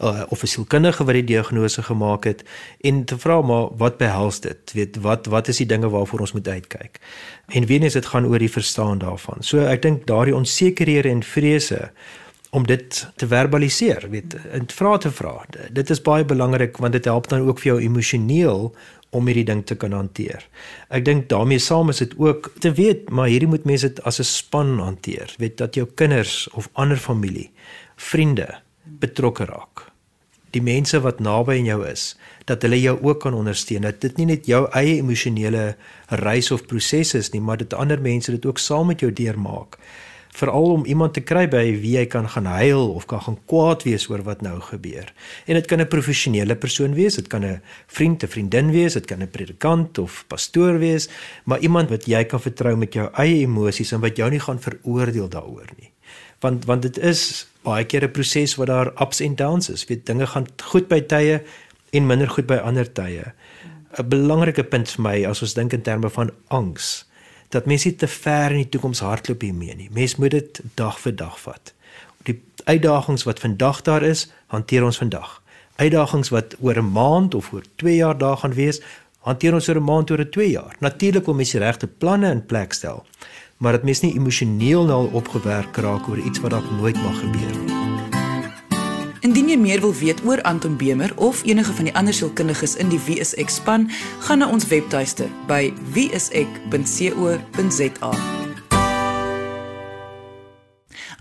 uh, 0.00 0.22
of 0.28 0.42
'n 0.42 0.46
sielkundige 0.46 1.04
wat 1.04 1.14
die 1.14 1.24
diagnose 1.24 1.82
gemaak 1.82 2.24
het 2.24 2.44
en 2.80 3.04
te 3.04 3.18
vra 3.18 3.40
maar 3.42 3.68
wat 3.76 3.96
behels 3.96 4.40
dit? 4.40 4.72
Weet 4.72 4.96
wat 4.96 5.26
wat 5.26 5.48
is 5.48 5.56
die 5.56 5.66
dinge 5.66 5.88
waarvoor 5.88 6.20
ons 6.20 6.32
moet 6.32 6.48
uitkyk? 6.48 7.00
En 7.46 7.66
wie 7.66 7.78
net 7.78 7.92
dit 7.92 8.06
gaan 8.06 8.26
oor 8.26 8.38
die 8.38 8.50
verstaan 8.50 8.98
daarvan. 8.98 9.36
So 9.40 9.58
ek 9.58 9.82
dink 9.82 10.06
daardie 10.06 10.36
onsekerhede 10.36 11.08
en 11.08 11.22
vrese 11.22 11.90
om 12.52 12.66
dit 12.68 12.96
te 13.16 13.26
verbaliseer, 13.26 14.04
weet, 14.12 14.34
en 14.52 14.66
vra 14.68 14.96
te 15.00 15.10
vra. 15.10 15.38
Dit 15.72 15.90
is 15.90 16.02
baie 16.04 16.24
belangrik 16.28 16.76
want 16.84 16.92
dit 16.92 17.06
help 17.08 17.30
dan 17.32 17.46
ook 17.48 17.62
vir 17.62 17.70
jou 17.70 17.78
emosioneel 17.80 18.66
om 19.16 19.28
hierdie 19.28 19.46
ding 19.48 19.62
te 19.68 19.76
kan 19.76 19.94
hanteer. 19.96 20.44
Ek 20.92 21.04
dink 21.04 21.30
daarmee 21.32 21.60
saam 21.60 21.92
is 21.92 22.02
dit 22.04 22.12
ook 22.20 22.50
te 22.60 22.74
weet, 22.76 23.08
maar 23.08 23.30
hierdie 23.32 23.48
moet 23.48 23.64
mense 23.68 23.88
dit 23.88 24.02
as 24.04 24.20
'n 24.20 24.28
span 24.28 24.78
hanteer. 24.80 25.32
Weet 25.38 25.56
dat 25.56 25.74
jou 25.74 25.86
kinders 25.86 26.48
of 26.52 26.68
ander 26.72 26.96
familie, 26.96 27.50
vriende 27.96 28.60
betrokke 28.84 29.44
raak. 29.44 29.88
Die 30.50 30.62
mense 30.62 31.00
wat 31.00 31.20
naby 31.20 31.56
aan 31.56 31.64
jou 31.64 31.86
is, 31.88 32.18
dat 32.44 32.62
hulle 32.62 32.80
jou 32.80 32.98
ook 33.02 33.20
kan 33.20 33.34
ondersteun. 33.34 33.82
Dat 33.82 34.00
dit 34.00 34.16
nie 34.16 34.26
net 34.26 34.46
jou 34.46 34.68
eie 34.72 34.96
emosionele 34.96 35.76
reis 36.08 36.50
of 36.50 36.66
proses 36.66 37.14
is 37.14 37.30
nie, 37.30 37.40
maar 37.40 37.56
dat 37.56 37.74
ander 37.74 38.00
mense 38.00 38.30
dit 38.30 38.46
ook 38.46 38.58
saam 38.58 38.86
met 38.86 39.00
jou 39.00 39.12
deurmaak 39.12 39.78
veral 40.32 40.70
om 40.72 40.84
iemand 40.88 41.12
te 41.14 41.20
kry 41.20 41.44
by 41.50 41.62
wie 41.82 41.92
jy 41.98 42.06
kan 42.10 42.24
gaan 42.32 42.48
huil 42.48 42.94
of 42.96 43.04
kan 43.10 43.20
gaan 43.20 43.36
kwaad 43.50 43.84
wees 43.84 44.06
oor 44.08 44.22
wat 44.24 44.40
nou 44.44 44.54
gebeur. 44.64 45.10
En 45.46 45.54
dit 45.54 45.66
kan 45.66 45.80
'n 45.80 45.88
professionele 45.88 46.56
persoon 46.56 46.94
wees, 46.94 47.14
dit 47.14 47.28
kan 47.28 47.44
'n 47.44 47.60
vriend, 47.86 48.22
'n 48.22 48.28
vriendin 48.28 48.70
wees, 48.70 48.92
dit 48.94 49.06
kan 49.06 49.22
'n 49.22 49.30
predikant 49.30 49.98
of 49.98 50.24
pastoor 50.28 50.78
wees, 50.78 51.08
maar 51.44 51.58
iemand 51.60 51.90
wat 51.90 52.06
jy 52.06 52.24
kan 52.24 52.40
vertrou 52.40 52.76
met 52.76 52.92
jou 52.94 53.10
eie 53.12 53.42
emosies 53.42 53.92
en 53.92 54.00
wat 54.00 54.16
jou 54.16 54.30
nie 54.30 54.40
gaan 54.40 54.60
veroordeel 54.60 55.28
daaroor 55.28 55.68
nie. 55.78 55.90
Want 56.40 56.64
want 56.64 56.82
dit 56.82 56.98
is 56.98 57.46
baie 57.62 57.84
keer 57.84 58.04
'n 58.04 58.10
proses 58.10 58.54
waar 58.54 58.66
daar 58.66 59.02
ups 59.02 59.20
en 59.20 59.34
downs 59.36 59.70
is. 59.70 59.84
Weet 59.84 60.06
dinge 60.06 60.26
gaan 60.26 60.46
goed 60.62 60.88
by 60.88 61.00
tye 61.00 61.42
en 61.90 62.06
minder 62.06 62.28
goed 62.28 62.46
by 62.46 62.56
ander 62.56 62.92
tye. 62.92 63.34
'n 63.98 64.08
Belangrike 64.08 64.64
punt 64.64 64.90
vir 64.90 65.02
my 65.02 65.24
as 65.24 65.42
ons 65.42 65.54
dink 65.54 65.72
in 65.72 65.82
terme 65.82 66.10
van 66.10 66.30
angs 66.48 67.04
dat 67.52 67.68
mense 67.68 67.88
nie 67.88 67.96
te 67.96 68.08
ver 68.08 68.54
in 68.54 68.62
die 68.62 68.68
toekoms 68.72 69.02
hardloop 69.04 69.44
hiermee 69.44 69.74
nie. 69.76 69.88
Mens 69.92 70.16
moet 70.16 70.32
dit 70.32 70.60
dag 70.78 70.96
vir 71.00 71.14
dag 71.16 71.36
vat. 71.40 71.74
Die 72.28 72.38
uitdagings 72.64 73.26
wat 73.28 73.42
vandag 73.44 73.82
daar 73.84 74.02
is, 74.06 74.30
hanteer 74.54 74.86
ons 74.88 75.00
vandag. 75.02 75.40
Uitdagings 75.76 76.32
wat 76.32 76.56
oor 76.60 76.78
'n 76.78 76.92
maand 76.92 77.34
of 77.34 77.52
oor 77.52 77.64
2 77.76 77.96
jaar 77.96 78.18
daar 78.18 78.36
gaan 78.36 78.54
wees, 78.54 78.80
hanteer 79.18 79.54
ons 79.54 79.68
oor 79.68 79.76
'n 79.76 79.84
maand 79.84 80.10
oor 80.10 80.20
'n 80.20 80.30
2 80.30 80.50
jaar. 80.50 80.76
Natuurlik 80.78 81.24
wil 81.24 81.34
mense 81.34 81.58
regte 81.58 81.86
planne 81.86 82.30
in 82.30 82.46
plek 82.46 82.72
stel, 82.72 83.04
maar 83.56 83.72
dat 83.72 83.82
mense 83.82 84.04
nie 84.04 84.14
emosioneel 84.14 84.84
nou 84.84 85.12
opgewerk 85.12 85.76
raak 85.76 86.08
oor 86.08 86.18
iets 86.18 86.40
wat 86.40 86.50
dalk 86.50 86.70
nooit 86.70 87.02
mag 87.02 87.20
gebeur 87.20 87.60
nie. 87.60 87.81
Indien 89.22 89.52
jy 89.52 89.54
meer 89.54 89.78
wil 89.78 89.92
weet 89.94 90.18
oor 90.26 90.40
Anton 90.42 90.74
Bemer 90.76 91.12
of 91.14 91.44
enige 91.46 91.70
van 91.78 91.86
die 91.86 91.94
ander 91.94 92.14
sielkundiges 92.14 92.72
in 92.82 92.88
die 92.90 92.98
WSX 93.06 93.60
span, 93.60 93.84
gaan 94.26 94.42
na 94.42 94.48
ons 94.50 94.66
webtuiste 94.66 95.28
by 95.46 95.70
wsx.co.za. 95.94 96.50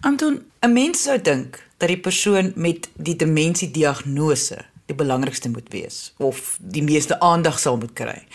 Anton, 0.01 0.41
'n 0.65 0.74
mens 0.74 1.01
sou 1.03 1.22
dink 1.22 1.62
dat 1.77 1.89
die 1.93 2.00
persoon 2.00 2.51
met 2.55 2.89
die 2.98 3.15
demensie 3.15 3.72
diagnose 3.72 4.65
die 4.86 4.96
belangrikste 4.96 5.50
moet 5.50 5.70
wees 5.70 6.13
of 6.17 6.58
die 6.60 6.84
meeste 6.84 7.20
aandag 7.20 7.60
sal 7.60 7.77
moet 7.77 7.93
kry. 7.93 8.25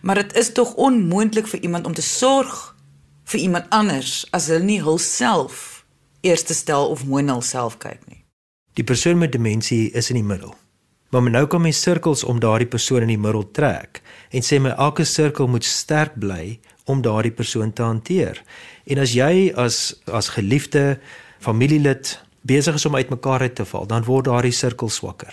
Maar 0.00 0.14
dit 0.14 0.36
is 0.36 0.52
tog 0.52 0.74
onmoontlik 0.74 1.46
vir 1.46 1.60
iemand 1.60 1.86
om 1.86 1.94
te 1.94 2.02
sorg 2.02 2.76
vir 3.24 3.40
iemand 3.40 3.64
anders 3.68 4.26
as 4.30 4.46
hulle 4.46 4.64
nie 4.64 4.82
hulself 4.82 5.84
eerste 6.20 6.54
stel 6.54 6.88
of 6.88 7.04
mooi 7.04 7.22
na 7.22 7.32
hulself 7.32 7.78
kyk 7.78 8.00
nie. 8.06 8.15
Die 8.76 8.84
persoon 8.84 9.16
met 9.18 9.32
demensie 9.32 9.90
is 9.96 10.10
in 10.12 10.18
die 10.18 10.26
middel. 10.26 10.52
Maar 11.08 11.30
nou 11.32 11.46
kom 11.48 11.62
my 11.64 11.70
sirkels 11.72 12.24
om 12.28 12.42
daardie 12.42 12.68
persoon 12.68 13.06
in 13.06 13.14
die 13.14 13.20
middel 13.20 13.46
trek 13.56 14.02
en 14.36 14.44
sê 14.44 14.58
my 14.60 14.74
elke 14.74 15.06
sirkel 15.08 15.48
moet 15.48 15.64
sterk 15.64 16.18
bly 16.20 16.58
om 16.84 17.00
daardie 17.00 17.32
persoon 17.32 17.72
te 17.72 17.86
hanteer. 17.86 18.42
En 18.84 19.00
as 19.00 19.14
jy 19.16 19.48
as 19.56 19.94
as 20.12 20.28
geliefde 20.34 20.98
familielid 21.40 22.18
besig 22.44 22.76
is 22.76 22.84
om 22.86 22.98
uitmekaar 22.98 23.46
uit 23.46 23.56
te 23.56 23.64
val, 23.64 23.86
dan 23.88 24.04
word 24.04 24.28
daardie 24.28 24.52
sirkel 24.52 24.92
swakker. 24.92 25.32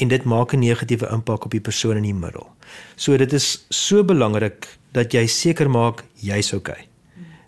En 0.00 0.08
dit 0.08 0.24
maak 0.24 0.54
'n 0.54 0.64
negatiewe 0.64 1.12
impak 1.12 1.44
op 1.44 1.50
die 1.50 1.60
persoon 1.60 1.96
in 1.96 2.08
die 2.08 2.14
middel. 2.14 2.48
So 2.96 3.16
dit 3.16 3.32
is 3.32 3.66
so 3.68 4.04
belangrik 4.04 4.68
dat 4.92 5.12
jy 5.12 5.26
seker 5.26 5.68
maak 5.70 6.04
jy's 6.14 6.52
okay. 6.52 6.88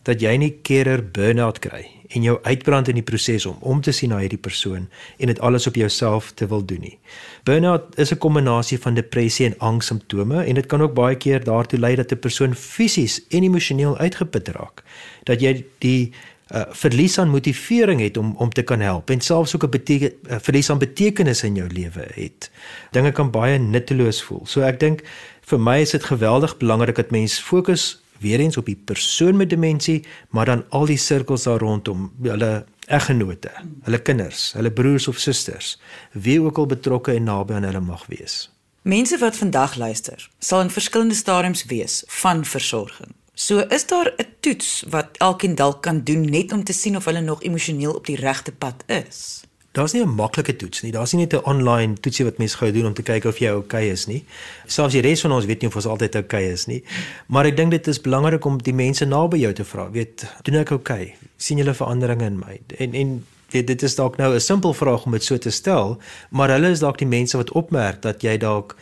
Dat 0.02 0.20
jy 0.20 0.36
nie 0.36 0.58
kerer 0.62 1.00
burn-out 1.00 1.58
kry 1.58 2.01
en 2.14 2.23
jou 2.23 2.38
uitbrand 2.42 2.88
in 2.88 2.99
die 3.00 3.07
proses 3.07 3.47
om 3.47 3.57
om 3.61 3.81
te 3.81 3.92
sien 3.92 4.12
na 4.12 4.19
hierdie 4.23 4.40
persoon 4.40 4.88
en 5.19 5.26
dit 5.26 5.40
alles 5.40 5.66
op 5.66 5.75
jouself 5.75 6.33
te 6.33 6.47
wil 6.47 6.64
doen 6.64 6.81
nie. 6.81 6.99
Burnout 7.45 7.99
is 7.99 8.12
'n 8.12 8.19
kombinasie 8.19 8.78
van 8.78 8.95
depressie 8.95 9.47
en 9.47 9.59
angs 9.59 9.87
simptome 9.87 10.45
en 10.45 10.54
dit 10.54 10.66
kan 10.66 10.83
ook 10.83 10.95
baie 10.95 11.16
keer 11.16 11.45
daartoe 11.45 11.78
lei 11.78 11.95
dat 11.97 12.12
'n 12.12 12.19
persoon 12.19 12.54
fisies 12.54 13.26
en 13.28 13.42
emosioneel 13.42 13.99
uitgeput 13.99 14.49
raak. 14.49 14.83
Dat 15.25 15.40
jy 15.40 15.64
die 15.78 16.12
uh, 16.54 16.62
verlies 16.71 17.19
aan 17.19 17.28
motivering 17.28 18.00
het 18.00 18.16
om 18.16 18.35
om 18.37 18.50
te 18.50 18.62
kan 18.62 18.81
help 18.81 19.11
en 19.11 19.21
selfs 19.21 19.54
ook 19.54 19.64
'n 19.64 19.71
beteken, 19.71 20.12
uh, 20.31 20.37
verlies 20.40 20.71
aan 20.71 20.78
betekenis 20.78 21.42
in 21.42 21.54
jou 21.54 21.69
lewe 21.73 22.07
het. 22.14 22.50
Dinge 22.90 23.12
kan 23.12 23.31
baie 23.31 23.59
nutteloos 23.59 24.23
voel. 24.23 24.47
So 24.47 24.61
ek 24.61 24.81
dink 24.81 25.02
vir 25.40 25.61
my 25.61 25.81
is 25.81 25.90
dit 25.90 26.04
geweldig 26.04 26.57
belangrik 26.57 26.97
dat 26.97 27.11
mens 27.11 27.40
fokus 27.40 28.02
weer 28.22 28.40
eens 28.40 28.56
op 28.56 28.66
die 28.66 28.78
persoon 28.78 29.36
met 29.36 29.50
demensie, 29.50 30.04
maar 30.30 30.48
dan 30.48 30.64
al 30.70 30.86
die 30.86 30.98
sirkels 30.98 31.42
daar 31.48 31.60
rondom, 31.60 32.10
hulle 32.22 32.64
eggenote, 32.86 33.50
hulle 33.82 34.02
kinders, 34.02 34.52
hulle 34.56 34.72
broers 34.72 35.08
of 35.08 35.18
susters, 35.18 35.76
wie 36.12 36.40
ook 36.42 36.58
al 36.58 36.66
betrokke 36.66 37.14
en 37.14 37.28
naby 37.28 37.58
aan 37.58 37.68
hulle 37.68 37.84
mag 37.84 38.06
wees. 38.06 38.48
Mense 38.82 39.18
wat 39.18 39.36
vandag 39.36 39.76
luister, 39.78 40.30
sal 40.38 40.64
in 40.64 40.70
verskillende 40.70 41.14
stadiums 41.14 41.64
wees 41.70 42.02
van 42.22 42.44
versorging. 42.44 43.14
So 43.34 43.58
is 43.68 43.86
daar 43.86 44.12
'n 44.16 44.26
toets 44.40 44.84
wat 44.88 45.16
elkeen 45.18 45.54
dalk 45.54 45.82
kan 45.82 46.02
doen 46.04 46.30
net 46.30 46.52
om 46.52 46.64
te 46.64 46.72
sien 46.72 46.96
of 46.96 47.04
hulle 47.04 47.20
nog 47.20 47.42
emosioneel 47.42 47.94
op 47.94 48.06
die 48.06 48.16
regte 48.16 48.52
pad 48.52 48.84
is 48.86 49.42
daar's 49.72 49.92
nie 49.92 50.02
'n 50.02 50.14
maklike 50.14 50.56
toets 50.56 50.82
nie. 50.82 50.92
Daar's 50.92 51.12
nie 51.12 51.20
net 51.20 51.32
'n 51.32 51.44
online 51.44 51.94
toetsie 52.00 52.24
wat 52.24 52.38
mense 52.38 52.56
gou 52.56 52.72
doen 52.72 52.86
om 52.86 52.94
te 52.94 53.02
kyk 53.02 53.24
of 53.24 53.38
jy 53.38 53.48
oukei 53.48 53.84
okay 53.84 53.90
is 53.90 54.06
nie. 54.06 54.24
Selfs 54.66 54.92
die 54.92 55.02
res 55.02 55.20
van 55.20 55.32
ons 55.32 55.44
weet 55.44 55.60
nie 55.60 55.68
of 55.68 55.76
ons 55.76 55.86
altyd 55.86 56.14
oukei 56.14 56.44
okay 56.44 56.52
is 56.52 56.66
nie. 56.66 56.82
Maar 57.26 57.46
ek 57.46 57.56
dink 57.56 57.70
dit 57.70 57.86
is 57.86 58.00
belangrik 58.00 58.44
om 58.44 58.58
die 58.62 58.74
mense 58.74 59.04
naby 59.04 59.38
jou 59.38 59.52
te 59.52 59.64
vra. 59.64 59.90
Weet, 59.90 60.26
doen 60.42 60.54
ek 60.54 60.70
oukei? 60.70 61.02
Okay? 61.02 61.16
sien 61.42 61.58
julle 61.58 61.74
veranderinge 61.74 62.26
in 62.30 62.38
my? 62.38 62.58
En 62.78 62.94
en 62.94 63.14
weet, 63.52 63.66
dit 63.66 63.82
is 63.82 63.94
dalk 63.94 64.16
nou 64.16 64.34
'n 64.34 64.40
simpel 64.40 64.74
vraag 64.74 65.04
om 65.04 65.12
dit 65.12 65.24
so 65.24 65.38
te 65.38 65.50
stel, 65.50 65.98
maar 66.30 66.48
hulle 66.48 66.70
is 66.70 66.80
dalk 66.80 66.98
die 66.98 67.06
mense 67.06 67.36
wat 67.36 67.52
opmerk 67.52 68.02
dat 68.02 68.22
jy 68.22 68.36
dalk 68.36 68.76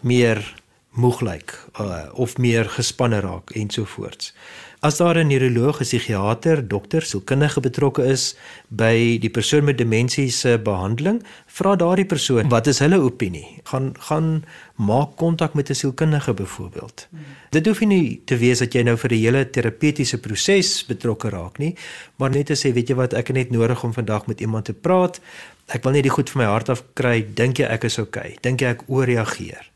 meer 0.00 0.54
moeg 0.90 1.20
lyk 1.20 1.58
uh, 1.80 2.08
of 2.12 2.36
meer 2.36 2.68
gespanne 2.68 3.20
raak 3.20 3.50
ensovoorts. 3.50 4.34
As 4.82 4.96
daar 4.96 5.18
'n 5.18 5.26
neuroloog, 5.26 5.80
'n 5.80 5.84
psigiater, 5.84 6.68
dokter, 6.68 7.02
sielkundige 7.02 7.60
betrokke 7.60 8.04
is 8.04 8.34
by 8.68 9.18
die 9.20 9.30
persoon 9.30 9.64
met 9.64 9.78
demensie 9.78 10.30
se 10.30 10.58
behandeling, 10.58 11.22
vra 11.46 11.76
daardie 11.76 12.04
persoon 12.04 12.48
wat 12.48 12.66
is 12.66 12.78
hulle 12.78 12.98
opinie? 13.00 13.46
Gaan 13.62 13.94
gaan 13.98 14.44
maak 14.74 15.16
kontak 15.16 15.54
met 15.54 15.70
'n 15.70 15.74
sielkundige 15.74 16.34
byvoorbeeld. 16.34 17.06
Hmm. 17.10 17.20
Dit 17.50 17.66
hoef 17.66 17.80
nie 17.80 18.22
te 18.24 18.36
wees 18.36 18.58
dat 18.58 18.72
jy 18.72 18.82
nou 18.82 18.96
vir 18.96 19.10
'n 19.12 19.18
hele 19.18 19.50
terapeutiese 19.50 20.18
proses 20.18 20.86
betrokke 20.86 21.28
raak 21.28 21.58
nie, 21.58 21.76
maar 22.16 22.30
net 22.30 22.46
te 22.46 22.54
sê, 22.54 22.72
weet 22.72 22.88
jy 22.88 22.94
wat, 22.94 23.12
ek 23.12 23.26
het 23.26 23.36
net 23.36 23.50
nodig 23.50 23.84
om 23.84 23.92
vandag 23.92 24.26
met 24.26 24.40
iemand 24.40 24.64
te 24.64 24.72
praat. 24.72 25.20
Ek 25.66 25.82
wil 25.82 25.92
net 25.92 26.02
die 26.02 26.10
goed 26.10 26.30
van 26.30 26.42
my 26.42 26.48
hart 26.48 26.68
af 26.68 26.82
kry. 26.92 27.26
Dink 27.34 27.56
jy 27.58 27.64
ek 27.64 27.84
is 27.84 27.98
oukei? 27.98 28.22
Okay? 28.22 28.38
Dink 28.40 28.60
jy 28.60 28.66
ek 28.66 28.82
ooreageer? 28.86 29.71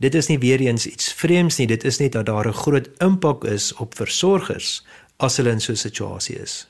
Dit 0.00 0.14
is 0.14 0.30
nie 0.30 0.38
weer 0.40 0.60
eens 0.64 0.86
iets 0.86 1.12
vreemds 1.12 1.58
nie, 1.60 1.66
dit 1.68 1.84
is 1.84 1.98
net 2.00 2.12
dat 2.16 2.26
daar 2.26 2.48
'n 2.48 2.56
groot 2.56 2.88
impak 2.98 3.44
is 3.44 3.72
op 3.74 3.94
versorgers 3.94 4.84
as 5.16 5.36
hulle 5.36 5.50
in 5.50 5.60
so 5.60 5.72
'n 5.72 5.76
situasie 5.76 6.36
is. 6.40 6.68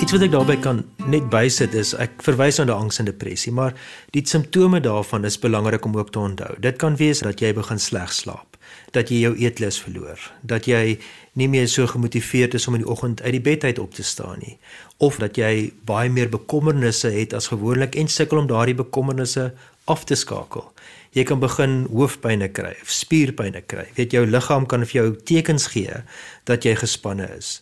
Iets 0.00 0.12
wat 0.12 0.22
ek 0.22 0.30
daarbey 0.30 0.56
kan 0.56 0.84
net 1.06 1.28
bysit 1.28 1.74
is 1.74 1.94
ek 1.94 2.22
verwys 2.22 2.58
na 2.58 2.64
die 2.64 2.74
angs 2.74 2.98
en 2.98 3.04
depressie, 3.04 3.52
maar 3.52 3.74
die 4.10 4.26
simptome 4.26 4.80
daarvan 4.80 5.24
is 5.24 5.38
belangrik 5.38 5.84
om 5.84 5.96
ook 5.96 6.10
te 6.10 6.18
onthou. 6.18 6.60
Dit 6.60 6.76
kan 6.76 6.96
wees 6.96 7.18
dat 7.18 7.40
jy 7.40 7.54
begin 7.54 7.78
sleg 7.78 8.12
slaap. 8.12 8.54
dat 8.94 9.10
jy 9.10 9.24
jou 9.24 9.34
eetlus 9.42 9.78
verloor, 9.82 10.20
dat 10.46 10.68
jy 10.70 10.98
nie 11.38 11.48
meer 11.50 11.66
so 11.70 11.86
gemotiveerd 11.90 12.54
is 12.58 12.68
om 12.70 12.78
in 12.78 12.84
die 12.84 12.90
oggend 12.90 13.22
uit 13.24 13.34
die 13.36 13.42
bed 13.42 13.66
uit 13.66 13.80
op 13.82 13.94
te 13.96 14.06
staan 14.06 14.38
nie, 14.44 14.56
of 15.02 15.18
dat 15.22 15.38
jy 15.40 15.72
baie 15.86 16.10
meer 16.12 16.30
bekommernisse 16.30 17.10
het 17.14 17.34
as 17.34 17.50
gewoonlik 17.50 17.98
en 17.98 18.10
sukkel 18.10 18.44
om 18.44 18.50
daardie 18.50 18.76
bekommernisse 18.78 19.50
af 19.90 20.04
te 20.08 20.16
skakel. 20.16 20.66
Jy 21.14 21.24
kan 21.28 21.40
begin 21.42 21.84
hoofpynne 21.92 22.48
kry, 22.50 22.74
spierpynne 22.84 23.62
kry. 23.66 23.86
Weet 23.98 24.16
jou 24.16 24.24
liggaam 24.26 24.66
kan 24.66 24.86
vir 24.86 25.00
jou 25.00 25.08
tekens 25.28 25.68
gee 25.74 26.02
dat 26.48 26.66
jy 26.66 26.74
gespanne 26.80 27.28
is 27.36 27.60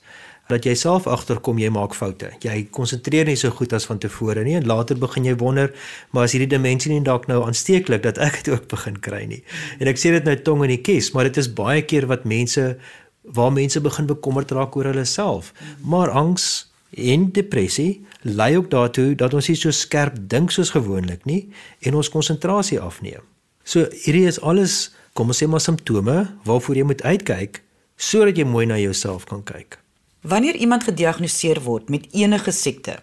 dat 0.50 0.67
jy 0.67 0.75
self 0.79 1.07
agterkom 1.11 1.61
jy 1.61 1.71
maak 1.73 1.95
foute. 1.97 2.33
Jy 2.45 2.67
konsentreer 2.75 3.29
nie 3.29 3.38
so 3.38 3.52
goed 3.55 3.73
as 3.76 3.87
van 3.88 4.00
tevore 4.02 4.45
nie 4.45 4.57
en 4.59 4.67
later 4.69 4.99
begin 5.00 5.29
jy 5.29 5.37
wonder, 5.41 5.71
maar 6.12 6.26
as 6.26 6.35
hierdie 6.37 6.50
dimensie 6.50 6.93
nie 6.93 7.05
dalk 7.07 7.29
nou 7.31 7.43
aansteeklik 7.47 8.05
dat 8.05 8.21
ek 8.23 8.43
dit 8.43 8.52
ook 8.55 8.67
begin 8.73 8.99
kry 9.05 9.23
nie. 9.31 9.41
En 9.81 9.91
ek 9.91 10.00
sê 10.00 10.12
dit 10.17 10.26
nou 10.26 10.37
tong 10.45 10.67
in 10.67 10.75
die 10.75 10.83
kies, 10.85 11.12
maar 11.14 11.31
dit 11.31 11.41
is 11.41 11.50
baie 11.57 11.85
keer 11.87 12.09
wat 12.11 12.29
mense 12.29 12.75
waar 13.23 13.52
mense 13.55 13.79
begin 13.79 14.09
bekommerd 14.11 14.50
raak 14.50 14.75
oor 14.76 14.91
hulle 14.91 15.07
self. 15.07 15.52
Maar 15.87 16.11
angs 16.11 16.72
en 16.92 17.28
depressie 17.32 18.04
lei 18.22 18.56
ook 18.56 18.70
daartoe 18.70 19.14
dat 19.14 19.34
ons 19.34 19.49
nie 19.49 19.56
so 19.56 19.70
skerp 19.70 20.16
dink 20.30 20.50
soos 20.50 20.72
gewoonlik 20.75 21.25
nie 21.25 21.49
en 21.80 21.94
ons 21.99 22.11
konsentrasie 22.12 22.80
afneem. 22.80 23.22
So 23.64 23.87
hierdie 24.04 24.26
is 24.26 24.40
alles, 24.40 24.92
kom 25.12 25.32
ons 25.32 25.42
sê 25.42 25.49
maar 25.49 25.62
simptome 25.62 26.26
waarvoor 26.44 26.76
jy 26.76 26.88
moet 26.88 27.02
uitkyk 27.02 27.62
sodat 27.96 28.38
jy 28.38 28.44
mooi 28.49 28.66
na 28.66 28.78
jouself 28.80 29.25
kan 29.30 29.44
kyk. 29.46 29.78
Wanneer 30.22 30.54
iemand 30.54 30.84
gediagnoseer 30.87 31.62
word 31.62 31.88
met 31.90 32.06
enige 32.14 32.52
siekte, 32.54 32.99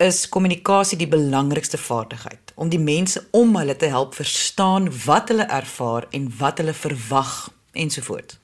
is 0.00 0.28
kommunikasie 0.28 0.96
die 1.00 1.08
belangrikste 1.08 1.78
vaardigheid 1.80 2.52
om 2.60 2.68
die 2.72 2.80
mense 2.80 3.20
om 3.36 3.56
hulle 3.56 3.76
te 3.76 3.88
help 3.92 4.14
verstaan 4.16 4.88
wat 5.04 5.28
hulle 5.32 5.46
ervaar 5.48 6.06
en 6.16 6.28
wat 6.38 6.60
hulle 6.60 6.74
verwag 6.76 7.34
ensovoorts. 7.72 8.38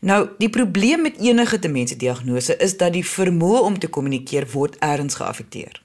Nou, 0.00 0.28
die 0.38 0.50
probleem 0.50 1.02
met 1.02 1.18
enige 1.20 1.58
demensiediagnose 1.58 2.56
is 2.56 2.76
dat 2.76 2.92
die 2.92 3.06
vermoë 3.06 3.60
om 3.62 3.78
te 3.78 3.88
kommunikeer 3.88 4.48
word 4.52 4.76
erns 4.78 5.14
geaffekteer. 5.14 5.82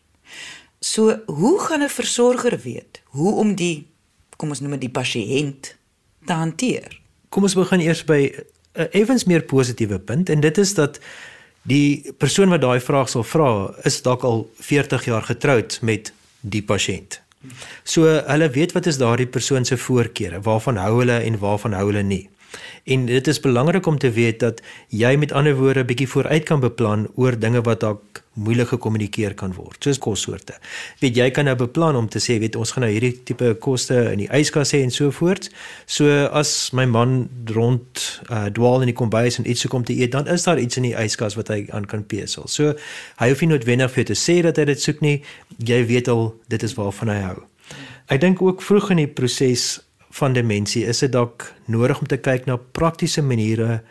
So, 0.80 1.20
hoe 1.26 1.60
gaan 1.60 1.84
'n 1.84 1.90
versorger 1.90 2.60
weet 2.64 3.02
hoe 3.04 3.34
om 3.34 3.56
die 3.56 3.88
kom 4.38 4.50
ons 4.50 4.60
noem 4.60 4.72
dit 4.72 4.82
die 4.82 4.90
pasiënt 5.00 5.76
te 6.26 6.34
hanteer? 6.34 7.00
Kom 7.30 7.44
ons 7.44 7.56
begin 7.56 7.80
eers 7.80 8.04
by 8.04 8.32
'n 8.34 8.46
uh, 8.82 8.86
effens 8.92 9.24
meer 9.26 9.42
positiewe 9.42 10.00
punt 10.00 10.30
en 10.30 10.40
dit 10.40 10.58
is 10.58 10.74
dat 10.74 11.00
Die 11.68 12.14
persoon 12.16 12.54
wat 12.54 12.64
daai 12.64 12.80
vraag 12.80 13.10
sal 13.12 13.26
vra, 13.28 13.48
is 13.88 14.00
dalk 14.06 14.24
al 14.24 14.46
40 14.64 15.08
jaar 15.10 15.26
getroud 15.28 15.80
met 15.84 16.14
die 16.40 16.64
pasiënt. 16.64 17.20
So 17.84 18.08
hulle 18.08 18.48
weet 18.56 18.72
wat 18.76 18.88
is 18.88 19.00
daardie 19.02 19.28
persoon 19.28 19.68
se 19.68 19.78
voorkeure, 19.78 20.40
waarvan 20.46 20.80
hou 20.80 20.94
hulle 21.02 21.20
en 21.20 21.40
waarvan 21.42 21.76
hou 21.76 21.90
hulle 21.90 22.04
nie. 22.08 22.24
En 22.84 23.06
dit 23.06 23.28
is 23.28 23.40
belangrik 23.40 23.86
om 23.86 23.98
te 23.98 24.12
weet 24.12 24.40
dat 24.40 24.62
jy 24.88 25.16
met 25.16 25.32
ander 25.32 25.56
woorde 25.56 25.84
'n 25.84 25.86
bietjie 25.86 26.08
vooruit 26.08 26.44
kan 26.44 26.60
beplan 26.60 27.08
oor 27.16 27.40
dinge 27.40 27.62
wat 27.62 27.80
dalk 27.80 28.24
moeilik 28.34 28.68
gekommunikeer 28.68 29.34
kan 29.34 29.54
word, 29.54 29.84
soos 29.84 29.98
kossoorte. 29.98 30.54
Weet 31.00 31.16
jy 31.16 31.30
kan 31.32 31.46
nou 31.46 31.56
beplan 31.56 31.96
om 31.96 32.10
te 32.10 32.20
sê, 32.20 32.38
weet 32.40 32.56
ons 32.56 32.72
gaan 32.72 32.86
nou 32.86 32.92
hierdie 32.92 33.24
tipe 33.24 33.56
koste 33.60 33.98
in 34.12 34.18
die 34.18 34.30
yskas 34.40 34.72
hê 34.76 34.84
en 34.86 34.92
so 34.92 35.12
voort. 35.12 35.50
So 35.86 36.06
as 36.26 36.72
my 36.72 36.86
man 36.86 37.30
rond 37.46 38.22
uh, 38.30 38.46
dwaal 38.46 38.86
in 38.86 38.92
die 38.94 38.98
kombuis 38.98 39.40
en 39.40 39.50
iets 39.50 39.62
so 39.62 39.70
kom 39.70 39.84
te 39.84 39.94
eet, 39.98 40.12
dan 40.12 40.28
is 40.28 40.44
daar 40.44 40.60
iets 40.60 40.78
in 40.78 40.84
die 40.84 40.96
yskas 40.96 41.36
wat 41.36 41.48
hy 41.48 41.66
aan 41.70 41.86
kan 41.86 42.06
pesel. 42.06 42.48
So 42.48 42.76
hy 43.18 43.30
hoef 43.30 43.42
nie 43.42 43.50
noodwendig 43.50 43.92
vir 43.92 44.04
jou 44.04 44.14
te 44.14 44.22
sê 44.22 44.42
dat 44.46 44.58
hy 44.58 44.66
dit 44.66 44.82
soek 44.82 45.02
nie. 45.02 45.22
Jy 45.58 45.86
weet 45.86 46.08
al 46.08 46.36
dit 46.48 46.64
is 46.64 46.78
waarvan 46.78 47.10
hy 47.10 47.22
hou. 47.26 47.38
Ek 48.08 48.22
dink 48.22 48.42
ook 48.42 48.62
vroeg 48.64 48.94
in 48.94 49.02
die 49.02 49.12
proses 49.12 49.82
van 50.18 50.34
demensie 50.34 50.86
is 50.90 51.04
dit 51.06 51.12
dalk 51.14 51.46
nodig 51.66 52.00
om 52.02 52.10
te 52.10 52.18
kyk 52.18 52.48
na 52.50 52.58
praktiese 52.58 53.22
maniere 53.22 53.82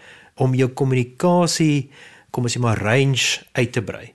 om 0.42 0.54
jou 0.58 0.68
kommunikasie, 0.76 1.88
kom 2.30 2.48
ons 2.48 2.56
sê 2.56 2.60
maar 2.60 2.82
range 2.82 3.46
uit 3.56 3.72
te 3.72 3.82
brei. 3.82 4.10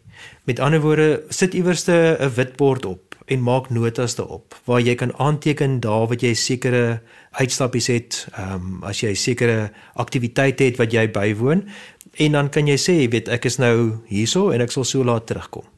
Met 0.45 0.59
ander 0.59 0.81
woorde, 0.83 1.23
sit 1.29 1.55
iewerste 1.57 2.17
'n 2.19 2.33
witbord 2.35 2.85
op 2.85 3.15
en 3.25 3.41
maak 3.41 3.69
notas 3.69 4.15
daarop 4.15 4.55
waar 4.65 4.81
jy 4.81 4.95
kan 4.95 5.13
aanteken 5.17 5.79
daar 5.79 6.07
wat 6.07 6.21
jy 6.21 6.33
sekere 6.33 7.01
uitstappies 7.31 7.87
het, 7.87 8.27
ehm 8.35 8.53
um, 8.53 8.83
as 8.83 9.01
jy 9.01 9.13
sekere 9.15 9.71
aktiwiteite 9.95 10.63
het 10.63 10.77
wat 10.77 10.91
jy 10.91 11.07
bywoon 11.11 11.63
en 12.11 12.31
dan 12.31 12.49
kan 12.49 12.67
jy 12.67 12.77
sê, 12.77 13.07
weet 13.09 13.29
ek 13.29 13.45
is 13.45 13.57
nou 13.57 14.01
hierso 14.07 14.49
en 14.51 14.61
ek 14.61 14.71
sal 14.71 14.83
so 14.83 15.03
laat 15.03 15.25
terugkom 15.25 15.70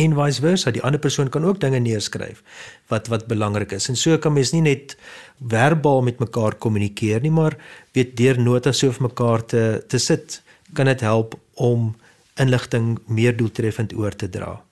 en 0.00 0.14
vice 0.16 0.40
versa 0.40 0.72
die 0.72 0.82
ander 0.82 1.00
persoon 1.00 1.28
kan 1.28 1.44
ook 1.44 1.60
dinge 1.60 1.80
neerskryf 1.80 2.42
wat 2.88 3.10
wat 3.12 3.26
belangrik 3.28 3.72
is. 3.76 3.88
En 3.88 3.96
so 3.96 4.16
kan 4.18 4.32
mens 4.32 4.52
nie 4.52 4.62
net 4.64 4.96
verbaal 5.38 6.02
met 6.02 6.20
mekaar 6.20 6.54
kommunikeer 6.54 7.20
nie 7.20 7.34
maar 7.34 7.56
weet 7.92 8.16
deur 8.16 8.40
notas 8.40 8.78
so 8.78 8.92
vir 8.92 9.08
mekaar 9.08 9.44
te 9.44 9.62
te 9.88 9.98
sit 9.98 10.40
kan 10.74 10.88
dit 10.88 11.00
help 11.00 11.36
om 11.54 11.94
inligting 12.40 12.98
meer 13.06 13.36
doeltreffend 13.36 13.92
oor 13.92 14.16
te 14.16 14.28
dra. 14.28 14.62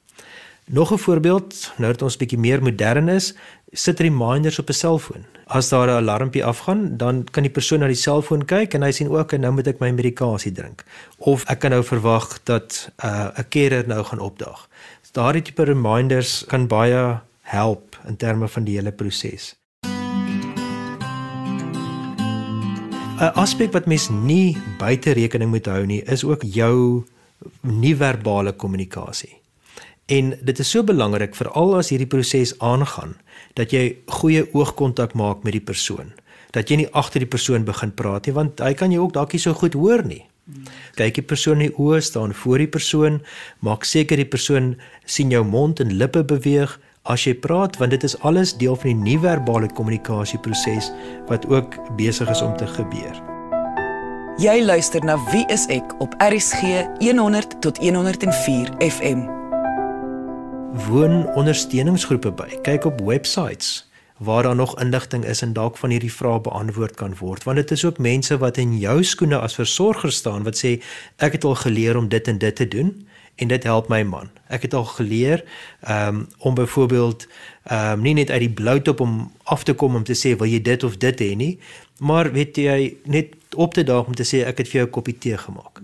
Nog 0.73 0.93
'n 0.93 0.99
voorbeeld 0.99 1.73
nou 1.77 1.93
dat 1.93 2.03
ons 2.03 2.17
bietjie 2.17 2.39
meer 2.39 2.63
modern 2.63 3.09
is 3.09 3.35
sit 3.73 4.01
reminders 4.01 4.59
op 4.59 4.69
'n 4.69 4.73
selfoon. 4.73 5.25
As 5.47 5.69
daar 5.69 5.89
'n 5.89 6.01
alarmpie 6.03 6.45
afgaan 6.45 6.97
dan 6.97 7.25
kan 7.25 7.43
die 7.43 7.53
persoon 7.53 7.79
na 7.79 7.87
die 7.87 7.95
selfoon 7.95 8.45
kyk 8.45 8.75
en 8.75 8.83
hy 8.83 8.91
sien 8.91 9.09
ook 9.09 9.33
en 9.33 9.41
nou 9.41 9.53
moet 9.53 9.67
ek 9.67 9.81
my 9.81 9.91
medikasie 9.91 10.53
drink. 10.53 10.85
Of 11.19 11.45
ek 11.45 11.59
kan 11.59 11.71
nou 11.71 11.85
verwag 11.85 12.43
dat 12.45 12.91
'n 13.03 13.07
uh, 13.07 13.29
carer 13.49 13.87
nou 13.87 14.05
gaan 14.05 14.21
opdaag 14.21 14.69
daardie 15.17 15.43
tipe 15.43 15.65
reminders 15.67 16.45
kan 16.47 16.69
baie 16.71 17.21
help 17.51 17.97
in 18.07 18.17
terme 18.17 18.49
van 18.49 18.65
die 18.65 18.77
hele 18.79 18.93
proses. 18.93 19.55
'n 23.21 23.33
Aspek 23.37 23.73
wat 23.73 23.87
mens 23.87 24.09
nie 24.09 24.57
buite 24.79 25.13
rekening 25.13 25.51
moet 25.51 25.67
hou 25.67 25.87
nie, 25.87 26.03
is 26.03 26.25
ook 26.25 26.43
jou 26.43 27.05
nie-verbale 27.61 28.53
kommunikasie. 28.53 29.37
En 30.07 30.39
dit 30.43 30.59
is 30.59 30.71
so 30.71 30.83
belangrik 30.83 31.35
veral 31.35 31.77
as 31.77 31.91
hierdie 31.93 32.09
proses 32.09 32.55
aangaan 32.59 33.17
dat 33.55 33.71
jy 33.71 33.97
goeie 34.07 34.47
oogkontak 34.55 35.13
maak 35.15 35.45
met 35.45 35.53
die 35.53 35.61
persoon. 35.61 36.13
Dat 36.51 36.71
jy 36.71 36.77
nie 36.77 36.93
agter 36.93 37.21
die 37.21 37.29
persoon 37.29 37.65
begin 37.65 37.93
praat 37.93 38.27
nie 38.27 38.35
want 38.35 38.61
hy 38.61 38.73
kan 38.75 38.91
jou 38.91 39.05
ook 39.05 39.13
dalk 39.13 39.33
nie 39.33 39.43
so 39.43 39.53
goed 39.55 39.75
hoor 39.75 40.03
nie. 40.07 40.25
Kyk 40.99 41.21
die 41.21 41.27
persoon 41.27 41.61
in 41.61 41.71
die 41.71 41.77
oë, 41.79 42.01
staan 42.03 42.35
voor 42.35 42.59
die 42.63 42.71
persoon, 42.71 43.21
maak 43.65 43.87
seker 43.87 44.19
die 44.19 44.29
persoon 44.29 44.75
sien 45.07 45.31
jou 45.31 45.45
mond 45.47 45.81
en 45.81 45.95
lippe 46.01 46.25
beweeg 46.27 46.79
as 47.09 47.25
jy 47.25 47.35
praat 47.35 47.79
want 47.81 47.95
dit 47.95 48.05
is 48.05 48.17
alles 48.27 48.53
deel 48.61 48.77
van 48.77 48.93
die 48.93 49.13
nie-verbale 49.13 49.71
kommunikasieproses 49.77 50.91
wat 51.31 51.47
ook 51.49 51.79
besig 51.97 52.31
is 52.31 52.43
om 52.45 52.57
te 52.57 52.69
gebeur. 52.77 53.21
Jy 54.41 54.61
luister 54.65 55.05
na 55.05 55.19
Wie 55.31 55.45
is 55.53 55.67
ek 55.69 55.95
op 56.01 56.15
RCG 56.23 56.87
100 57.03 57.61
tot 57.61 57.79
104 57.83 58.73
FM. 58.81 59.27
Woon 60.89 61.27
ondersteuningsgroepe 61.37 62.33
by. 62.33 62.49
Kyk 62.65 62.87
op 62.89 63.01
websites 63.05 63.90
waar 64.21 64.43
daar 64.45 64.57
nog 64.57 64.77
inligting 64.81 65.25
is 65.25 65.43
en 65.43 65.53
dalk 65.57 65.79
van 65.81 65.91
hierdie 65.91 66.13
vrae 66.13 66.41
beantwoord 66.45 66.95
kan 67.01 67.17
word 67.19 67.45
want 67.49 67.57
dit 67.57 67.71
is 67.77 67.85
ook 67.85 67.99
mense 67.99 68.37
wat 68.39 68.61
in 68.61 68.77
jou 68.79 69.01
skoene 69.05 69.39
as 69.41 69.57
versorger 69.57 70.13
staan 70.13 70.45
wat 70.49 70.61
sê 70.61 70.77
ek 71.17 71.39
het 71.39 71.45
al 71.49 71.57
geleer 71.65 71.97
om 71.97 72.09
dit 72.09 72.29
en 72.29 72.39
dit 72.39 72.57
te 72.57 72.69
doen 72.69 72.93
en 73.41 73.49
dit 73.49 73.65
help 73.65 73.89
my 73.89 74.03
man. 74.05 74.29
Ek 74.53 74.67
het 74.67 74.75
al 74.77 74.85
geleer 74.85 75.45
um, 75.89 76.27
om 76.39 76.55
byvoorbeeld 76.55 77.27
um, 77.73 78.03
nie 78.05 78.15
net 78.15 78.31
uit 78.31 78.43
die 78.45 78.53
blou 78.53 78.77
top 78.85 79.01
om 79.01 79.15
af 79.49 79.65
te 79.65 79.75
kom 79.75 79.97
om 79.97 80.05
te 80.05 80.17
sê 80.19 80.35
wil 80.37 80.51
jy 80.51 80.61
dit 80.65 80.85
of 80.85 80.99
dit 81.01 81.23
hê 81.25 81.31
nie, 81.37 81.55
maar 82.05 82.33
weet 82.37 82.61
jy 82.61 82.97
net 83.09 83.33
op 83.57 83.75
te 83.75 83.85
daag 83.87 84.11
om 84.11 84.17
te 84.19 84.29
sê 84.29 84.45
ek 84.45 84.61
het 84.61 84.73
vir 84.73 84.83
jou 84.83 84.87
'n 84.89 84.97
koppie 84.97 85.17
tee 85.19 85.39
gemaak. 85.39 85.81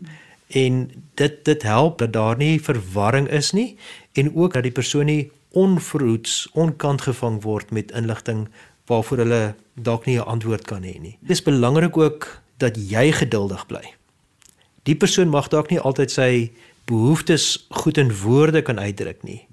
En 0.52 0.90
dit 1.14 1.44
dit 1.44 1.62
help 1.62 1.98
dat 1.98 2.12
daar 2.12 2.36
nie 2.36 2.60
verwarring 2.60 3.28
is 3.28 3.52
nie 3.52 3.76
en 4.12 4.34
ook 4.36 4.52
dat 4.52 4.62
die 4.62 4.76
persoon 4.76 5.06
nie 5.06 5.30
onverhoeds 5.56 6.48
onkant 6.52 7.06
gevang 7.08 7.40
word 7.42 7.70
met 7.72 7.92
inligting 7.96 8.46
waarvoor 8.86 9.22
hulle 9.24 9.54
dalk 9.74 10.04
nie 10.06 10.18
'n 10.18 10.28
antwoord 10.28 10.64
kan 10.64 10.82
hê 10.82 11.00
nie. 11.00 11.18
Dit 11.20 11.30
is 11.30 11.42
belangrik 11.42 11.96
ook 11.96 12.42
dat 12.56 12.76
jy 12.76 13.12
geduldig 13.12 13.66
bly. 13.66 13.94
Die 14.82 14.96
persoon 14.96 15.28
mag 15.28 15.48
dalk 15.48 15.70
nie 15.70 15.80
altyd 15.80 16.10
sy 16.10 16.52
behoeftes 16.84 17.66
goed 17.70 17.98
in 17.98 18.12
woorde 18.22 18.62
kan 18.62 18.78
uitdruk 18.78 19.22
nie. 19.22 19.46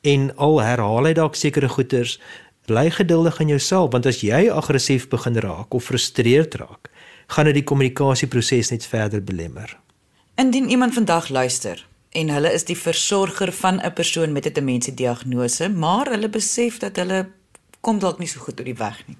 En 0.00 0.36
al 0.36 0.60
herhaal 0.62 1.04
hy 1.04 1.12
dalk 1.12 1.34
sekere 1.34 1.68
goeters, 1.68 2.20
bly 2.66 2.90
geduldig 2.90 3.40
aan 3.40 3.48
jouself 3.48 3.92
want 3.92 4.06
as 4.06 4.20
jy 4.20 4.50
aggressief 4.50 5.08
begin 5.08 5.36
raak 5.36 5.74
of 5.74 5.84
frustreerd 5.84 6.54
raak, 6.54 6.90
gaan 7.26 7.44
dit 7.44 7.54
die 7.54 7.64
kommunikasieproses 7.64 8.70
net 8.70 8.86
verder 8.86 9.24
belemmer. 9.24 9.78
Indien 10.34 10.68
iemand 10.68 10.94
vandag 10.94 11.28
luister 11.28 11.86
en 12.18 12.32
hulle 12.34 12.50
is 12.52 12.66
die 12.66 12.76
versorger 12.78 13.52
van 13.52 13.80
'n 13.80 13.92
persoon 13.92 14.32
met 14.32 14.46
'n 14.46 14.52
demensiediagnose, 14.52 15.68
maar 15.68 16.06
hulle 16.10 16.28
besef 16.28 16.78
dat 16.78 16.96
hulle 16.96 17.28
kom 17.80 17.98
dalk 17.98 18.18
nie 18.18 18.28
so 18.28 18.40
goed 18.40 18.58
oor 18.58 18.64
die 18.64 18.82
weg 18.86 19.06
nie. 19.06 19.16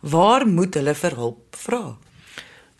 Waar 0.00 0.46
moet 0.46 0.74
hulle 0.74 0.94
vir 0.94 1.14
hulp 1.14 1.56
vra? 1.56 1.96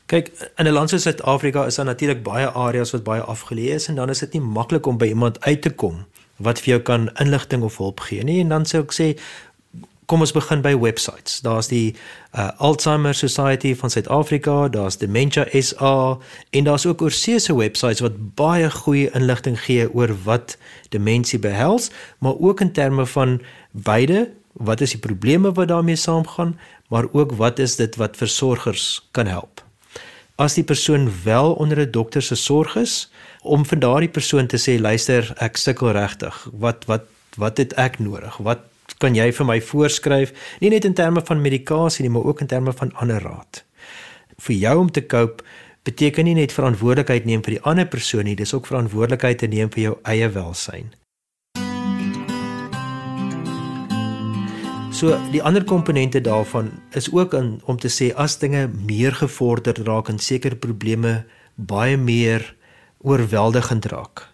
Kyk, 0.07 0.31
in 0.57 0.66
'n 0.66 0.73
land 0.73 0.90
soos 0.90 1.03
Suid-Afrika 1.03 1.66
is 1.66 1.75
daar 1.75 1.85
natuurlik 1.85 2.23
baie 2.23 2.47
areas 2.51 2.90
wat 2.90 3.05
baie 3.05 3.21
afgeleë 3.21 3.75
is 3.75 3.88
en 3.88 3.95
dan 3.95 4.11
is 4.11 4.19
dit 4.19 4.33
nie 4.33 4.42
maklik 4.42 4.87
om 4.87 4.99
by 4.99 5.07
iemand 5.07 5.40
uit 5.40 5.62
te 5.62 5.71
kom 5.71 6.07
wat 6.37 6.61
vir 6.61 6.69
jou 6.69 6.81
kan 6.81 7.11
inligting 7.19 7.62
of 7.62 7.77
hulp 7.77 8.01
gee 8.01 8.23
nie. 8.23 8.40
En 8.40 8.49
dan 8.49 8.66
sou 8.66 8.83
ek 8.83 8.92
sê 8.92 9.19
kom 10.07 10.23
ons 10.23 10.33
begin 10.35 10.62
by 10.62 10.73
websites. 10.79 11.40
Daar's 11.42 11.69
die 11.69 11.95
uh, 12.33 12.51
Alzheimer 12.62 13.14
Society 13.14 13.75
van 13.75 13.90
Suid-Afrika, 13.90 14.69
daar's 14.69 14.99
Dementia 14.99 15.47
SA 15.51 16.19
en 16.51 16.64
daar's 16.64 16.87
ook 16.87 17.03
oorsese 17.03 17.57
websites 17.57 18.03
wat 18.05 18.19
baie 18.38 18.71
goeie 18.71 19.11
inligting 19.19 19.59
gee 19.66 19.88
oor 19.92 20.14
wat 20.25 20.57
demensie 20.95 21.38
behels, 21.38 21.90
maar 22.19 22.38
ook 22.38 22.61
in 22.61 22.73
terme 22.73 23.07
van 23.07 23.40
beide 23.71 24.31
wat 24.53 24.81
is 24.81 24.95
die 24.97 25.03
probleme 25.03 25.53
wat 25.53 25.69
daarmee 25.69 25.97
saamgaan, 25.97 26.57
maar 26.88 27.11
ook 27.12 27.33
wat 27.37 27.59
is 27.59 27.77
dit 27.77 27.97
wat 27.97 28.16
versorgers 28.16 29.09
kan 29.11 29.27
help. 29.27 29.61
As 30.37 30.55
die 30.55 30.64
persoon 30.64 31.11
wel 31.25 31.53
onder 31.53 31.81
'n 31.81 31.90
dokter 31.90 32.23
se 32.23 32.35
sorg 32.35 32.77
is, 32.77 33.11
om 33.42 33.64
vir 33.64 33.79
daardie 33.79 34.09
persoon 34.09 34.47
te 34.47 34.59
sê 34.59 34.81
luister, 34.81 35.33
ek 35.38 35.57
sukkel 35.57 35.90
regtig. 35.90 36.49
Wat 36.53 36.85
wat 36.85 37.03
wat 37.37 37.57
het 37.57 37.73
ek 37.73 37.99
nodig? 37.99 38.37
Wat 38.37 38.59
kan 38.94 39.14
jy 39.14 39.33
vir 39.33 39.46
my 39.46 39.61
voorskryf? 39.61 40.33
Nie 40.61 40.70
net 40.70 40.85
in 40.85 40.94
terme 40.94 41.22
van 41.27 41.42
medikasie 41.42 42.07
nie, 42.07 42.12
maar 42.12 42.25
ook 42.25 42.40
in 42.40 42.46
terme 42.46 42.72
van 42.72 42.92
ander 42.94 43.22
raad. 43.22 43.64
Vir 44.38 44.57
jou 44.57 44.79
om 44.79 44.90
te 44.90 45.07
cope 45.07 45.44
beteken 45.87 46.27
nie 46.27 46.35
net 46.35 46.55
verantwoordelikheid 46.55 47.27
neem 47.29 47.42
vir 47.46 47.57
die 47.57 47.62
ander 47.62 47.87
persoon 47.87 48.27
nie, 48.27 48.37
dis 48.37 48.55
ook 48.55 48.66
verantwoordelikheid 48.66 49.38
te 49.38 49.51
neem 49.51 49.70
vir 49.70 49.83
jou 49.83 49.96
eie 50.03 50.29
welsyn. 50.35 50.90
So 54.96 55.12
die 55.31 55.42
ander 55.44 55.64
komponente 55.64 56.22
daarvan 56.25 56.70
is 56.96 57.11
ook 57.12 57.35
in 57.37 57.61
om 57.68 57.79
te 57.79 57.90
sê 57.92 58.14
as 58.16 58.38
dinge 58.40 58.64
meer 58.72 59.12
gevorder 59.12 59.77
raak 59.85 60.09
en 60.09 60.18
sekere 60.18 60.57
probleme 60.57 61.27
baie 61.55 61.99
meer 62.01 62.46
oorweldigend 63.05 63.87
raak. 63.92 64.25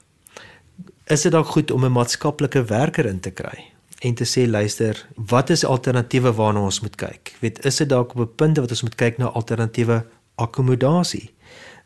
Is 1.11 1.27
dit 1.27 1.35
dalk 1.35 1.51
goed 1.53 1.71
om 1.71 1.85
'n 1.85 1.93
maatskaplike 1.93 2.65
werker 2.65 3.07
in 3.07 3.21
te 3.21 3.31
kry 3.31 3.73
en 4.03 4.15
te 4.19 4.27
sê 4.27 4.49
luister, 4.51 4.99
wat 5.15 5.51
is 5.55 5.65
alternatiewe 5.65 6.33
waarna 6.35 6.65
ons 6.67 6.81
moet 6.83 6.97
kyk? 6.99 7.37
Weet, 7.41 7.61
is 7.67 7.79
dit 7.83 7.89
dalk 7.89 8.15
op 8.15 8.21
'n 8.21 8.35
punt 8.37 8.59
wat 8.59 8.71
ons 8.71 8.83
moet 8.83 8.95
kyk 8.95 9.19
na 9.19 9.31
alternatiewe 9.31 10.07
akkommodasie? 10.35 11.31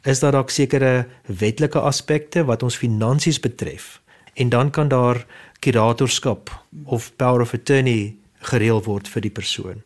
Is 0.03 0.21
daar 0.21 0.33
dalk 0.33 0.51
sekere 0.51 1.07
wetlike 1.27 1.81
aspekte 1.81 2.45
wat 2.45 2.63
ons 2.63 2.77
finansies 2.77 3.41
betref? 3.41 4.01
En 4.35 4.49
dan 4.49 4.71
kan 4.71 4.89
daar 4.89 5.27
kuratorskap 5.59 6.65
of 6.85 7.17
power 7.17 7.41
of 7.41 7.55
attorney 7.55 8.17
gereël 8.41 8.83
word 8.83 9.09
vir 9.09 9.23
die 9.23 9.31
persoon. 9.31 9.83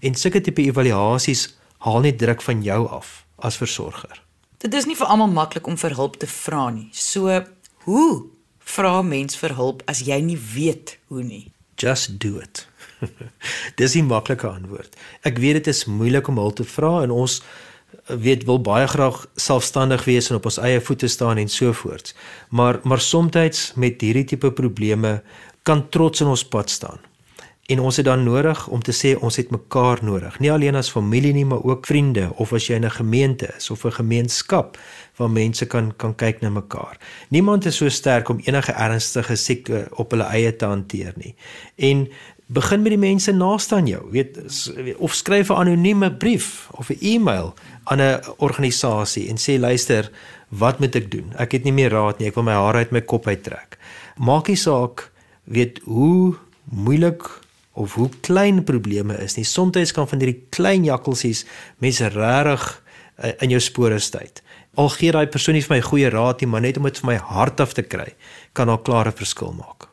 En 0.00 0.14
sulke 0.14 0.40
tipe 0.40 0.62
evaluasies 0.62 1.56
haal 1.78 2.00
net 2.00 2.18
druk 2.18 2.42
van 2.42 2.62
jou 2.62 2.88
af 2.88 3.26
as 3.36 3.56
versorger. 3.56 4.22
Dit 4.58 4.74
is 4.74 4.86
nie 4.86 4.96
vir 4.96 5.06
almal 5.06 5.28
maklik 5.28 5.66
om 5.66 5.76
vir 5.76 5.94
hulp 5.94 6.16
te 6.16 6.26
vra 6.26 6.70
nie. 6.70 6.88
So, 6.92 7.44
hoe 7.84 8.26
vra 8.58 9.02
mens 9.02 9.36
vir 9.36 9.54
hulp 9.54 9.82
as 9.86 10.00
jy 10.06 10.20
nie 10.20 10.38
weet 10.54 10.98
hoe 11.08 11.22
nie? 11.22 11.55
Just 11.76 12.18
do 12.18 12.38
it. 12.38 12.66
Dis 13.78 13.94
'n 13.94 14.06
maklike 14.08 14.46
antwoord. 14.46 14.96
Ek 15.22 15.38
weet 15.38 15.60
dit 15.60 15.66
is 15.66 15.84
moeilik 15.84 16.28
om 16.28 16.40
hulp 16.40 16.56
te 16.56 16.64
vra 16.64 17.02
en 17.02 17.10
ons 17.10 17.42
weet 18.06 18.44
wil 18.44 18.60
baie 18.60 18.86
graag 18.86 19.26
selfstandig 19.36 20.04
wees 20.04 20.30
en 20.30 20.38
op 20.38 20.48
ons 20.48 20.58
eie 20.58 20.80
voete 20.80 21.08
staan 21.08 21.38
en 21.38 21.48
so 21.48 21.72
voort. 21.72 22.14
Maar 22.48 22.80
maar 22.82 23.00
soms 23.00 23.72
met 23.74 24.00
hierdie 24.00 24.24
tipe 24.24 24.52
probleme 24.52 25.22
kan 25.62 25.88
trots 25.88 26.20
in 26.20 26.26
ons 26.26 26.44
pad 26.44 26.70
staan. 26.70 26.98
En 27.66 27.80
ons 27.80 27.96
het 27.96 28.04
dan 28.06 28.22
nodig 28.22 28.68
om 28.68 28.82
te 28.82 28.92
sê 28.94 29.16
ons 29.18 29.36
het 29.36 29.50
mekaar 29.50 29.98
nodig. 30.06 30.38
Nie 30.38 30.52
alleen 30.52 30.78
as 30.78 30.90
familie 30.90 31.32
nie, 31.34 31.44
maar 31.44 31.64
ook 31.66 31.86
vriende 31.86 32.28
of 32.38 32.52
as 32.54 32.68
jy 32.68 32.76
in 32.78 32.84
'n 32.84 32.90
gemeente 32.90 33.48
is 33.56 33.70
of 33.70 33.84
'n 33.84 33.92
gemeenskap 33.92 34.78
waar 35.16 35.30
mense 35.30 35.66
kan 35.66 35.96
kan 35.96 36.14
kyk 36.14 36.40
na 36.40 36.50
mekaar. 36.50 36.98
Niemand 37.28 37.66
is 37.66 37.76
so 37.76 37.88
sterk 37.88 38.28
om 38.28 38.38
enige 38.44 38.72
ernstige 38.72 39.36
siekte 39.36 39.88
op 39.90 40.10
hulle 40.10 40.24
eie 40.24 40.56
te 40.56 40.64
hanteer 40.64 41.12
nie. 41.16 41.34
En 41.76 42.08
begin 42.46 42.82
met 42.82 42.90
die 42.90 42.98
mense 42.98 43.32
naaste 43.32 43.74
aan 43.74 43.86
jou. 43.86 44.10
Weet 44.10 44.38
of 44.96 45.14
skryf 45.14 45.48
'n 45.48 45.54
anonieme 45.54 46.12
brief 46.12 46.68
of 46.70 46.90
'n 46.90 46.98
e-mail 47.00 47.54
aan 47.84 48.00
'n 48.00 48.20
organisasie 48.36 49.28
en 49.28 49.36
sê 49.36 49.58
luister, 49.60 50.10
wat 50.48 50.78
moet 50.78 50.94
ek 50.94 51.10
doen? 51.10 51.32
Ek 51.36 51.52
het 51.52 51.64
nie 51.64 51.72
meer 51.72 51.90
raad 51.90 52.18
nie. 52.18 52.28
Ek 52.28 52.34
wil 52.34 52.44
my 52.44 52.52
hare 52.52 52.78
uit 52.78 52.90
my 52.90 53.00
kop 53.00 53.26
uittrek. 53.26 53.78
Maak 54.16 54.48
nie 54.48 54.56
saak 54.56 55.10
weet 55.44 55.80
hoe 55.84 56.34
moeilik 56.64 57.44
of 57.76 57.94
hoe 57.94 58.08
klein 58.20 58.64
probleme 58.64 59.16
is 59.20 59.36
nie. 59.36 59.44
Soms 59.44 59.92
kan 59.92 60.08
van 60.08 60.22
hierdie 60.22 60.46
klein 60.50 60.84
jakkelsies 60.84 61.44
mense 61.84 62.08
regtig 62.08 62.64
uh, 62.72 63.32
in 63.44 63.52
jou 63.52 63.60
spore 63.60 63.98
stuit. 64.00 64.42
Al 64.80 64.88
gee 64.92 65.12
daai 65.12 65.26
persoon 65.28 65.56
nie 65.56 65.64
vir 65.64 65.76
my 65.76 65.82
goeie 65.84 66.08
raad 66.12 66.40
nie, 66.40 66.48
maar 66.48 66.64
net 66.64 66.80
om 66.80 66.88
dit 66.88 67.02
vir 67.02 67.10
my 67.12 67.18
hart 67.20 67.60
af 67.60 67.76
te 67.76 67.84
kry, 67.84 68.08
kan 68.56 68.72
al 68.72 68.80
klare 68.84 69.12
verskil 69.12 69.52
maak. 69.56 69.90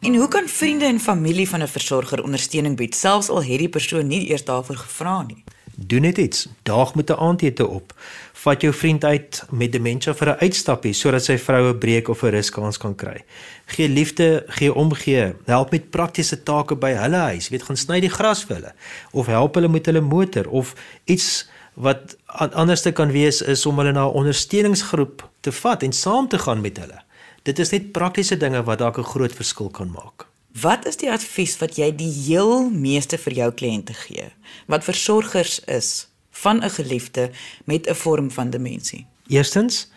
En 0.00 0.16
hoe 0.16 0.28
kan 0.32 0.48
vriende 0.48 0.88
en 0.88 1.00
familie 1.00 1.48
van 1.48 1.62
'n 1.62 1.68
versorger 1.68 2.22
ondersteuning 2.24 2.76
bied 2.76 2.94
selfs 2.94 3.28
al 3.28 3.44
het 3.44 3.58
die 3.58 3.68
persoon 3.68 4.06
nie 4.06 4.28
eers 4.30 4.44
daarvoor 4.44 4.76
gevra 4.76 5.22
nie? 5.22 5.44
Doen 5.86 6.00
net 6.00 6.18
iets. 6.18 6.48
Daag 6.62 6.94
met 6.94 7.10
'n 7.10 7.12
aandete 7.12 7.66
op. 7.66 7.94
Vat 8.32 8.60
jou 8.60 8.74
vriend 8.74 9.04
uit 9.04 9.44
met 9.50 9.72
demensie 9.72 10.14
vir 10.14 10.28
'n 10.28 10.40
uitstappie 10.40 10.92
sodat 10.92 11.24
sy 11.24 11.38
vroue 11.38 11.74
breek 11.74 12.08
of 12.08 12.22
'n 12.22 12.28
ruskans 12.28 12.78
kan 12.78 12.94
kry. 12.94 13.24
Gee 13.66 13.88
liefde, 13.88 14.44
gee 14.46 14.74
omgee. 14.74 15.34
Help 15.44 15.70
met 15.70 15.90
praktiese 15.90 16.42
take 16.42 16.76
by 16.76 16.90
hulle 16.92 17.16
huis. 17.16 17.48
Weet 17.48 17.62
gaan 17.62 17.76
sny 17.76 18.00
die 18.00 18.10
gras 18.10 18.44
vir 18.44 18.56
hulle 18.56 18.72
of 19.10 19.26
help 19.26 19.54
hulle 19.54 19.68
met 19.68 19.86
hulle 19.86 20.00
motor 20.00 20.48
of 20.48 20.74
iets 21.04 21.48
wat 21.74 22.16
anderste 22.36 22.92
kan 22.92 23.10
wees 23.10 23.42
is 23.42 23.66
om 23.66 23.78
hulle 23.78 23.92
na 23.92 24.04
'n 24.04 24.14
ondersteuningsgroep 24.14 25.30
te 25.40 25.52
vat 25.52 25.82
en 25.82 25.92
saam 25.92 26.28
te 26.28 26.38
gaan 26.38 26.60
met 26.60 26.76
hulle. 26.76 27.02
Dit 27.42 27.58
is 27.58 27.70
net 27.70 27.92
praktiese 27.92 28.36
dinge 28.36 28.62
wat 28.62 28.78
dalk 28.78 28.98
'n 28.98 29.02
groot 29.04 29.32
verskil 29.32 29.70
kan 29.70 29.90
maak. 29.90 30.29
Wat 30.58 30.86
is 30.86 30.96
die 30.98 31.10
advies 31.10 31.54
wat 31.60 31.76
jy 31.78 31.92
die 31.94 32.10
heel 32.10 32.70
meeste 32.70 33.18
vir 33.22 33.36
jou 33.38 33.50
kliënte 33.54 33.94
gee 33.94 34.26
wat 34.66 34.84
versorgers 34.84 35.60
is 35.70 36.08
van 36.42 36.62
'n 36.64 36.70
geliefde 36.70 37.30
met 37.64 37.86
'n 37.86 37.94
vorm 37.94 38.30
van 38.30 38.50
demensie? 38.50 39.06
Eerstens, 39.28 39.90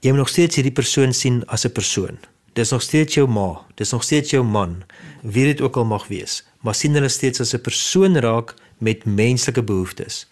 jy 0.00 0.10
moet 0.10 0.18
nog 0.18 0.28
steeds 0.28 0.56
hierdie 0.56 0.72
persoon 0.72 1.12
sien 1.12 1.46
as 1.46 1.64
'n 1.64 1.72
persoon. 1.72 2.18
Dis 2.52 2.70
nog 2.70 2.82
steeds 2.82 3.14
jou 3.14 3.28
ma, 3.28 3.60
dis 3.74 3.90
nog 3.90 4.02
steeds 4.02 4.30
jou 4.30 4.44
man, 4.44 4.82
wie 5.22 5.44
dit 5.44 5.60
ook 5.60 5.76
al 5.76 5.84
mag 5.84 6.08
wees, 6.08 6.44
maar 6.60 6.74
sien 6.74 6.94
hulle 6.94 7.08
steeds 7.08 7.40
as 7.40 7.54
'n 7.54 7.60
persoon 7.60 8.18
raak 8.18 8.54
met 8.78 9.04
menslike 9.04 9.62
behoeftes. 9.62 10.26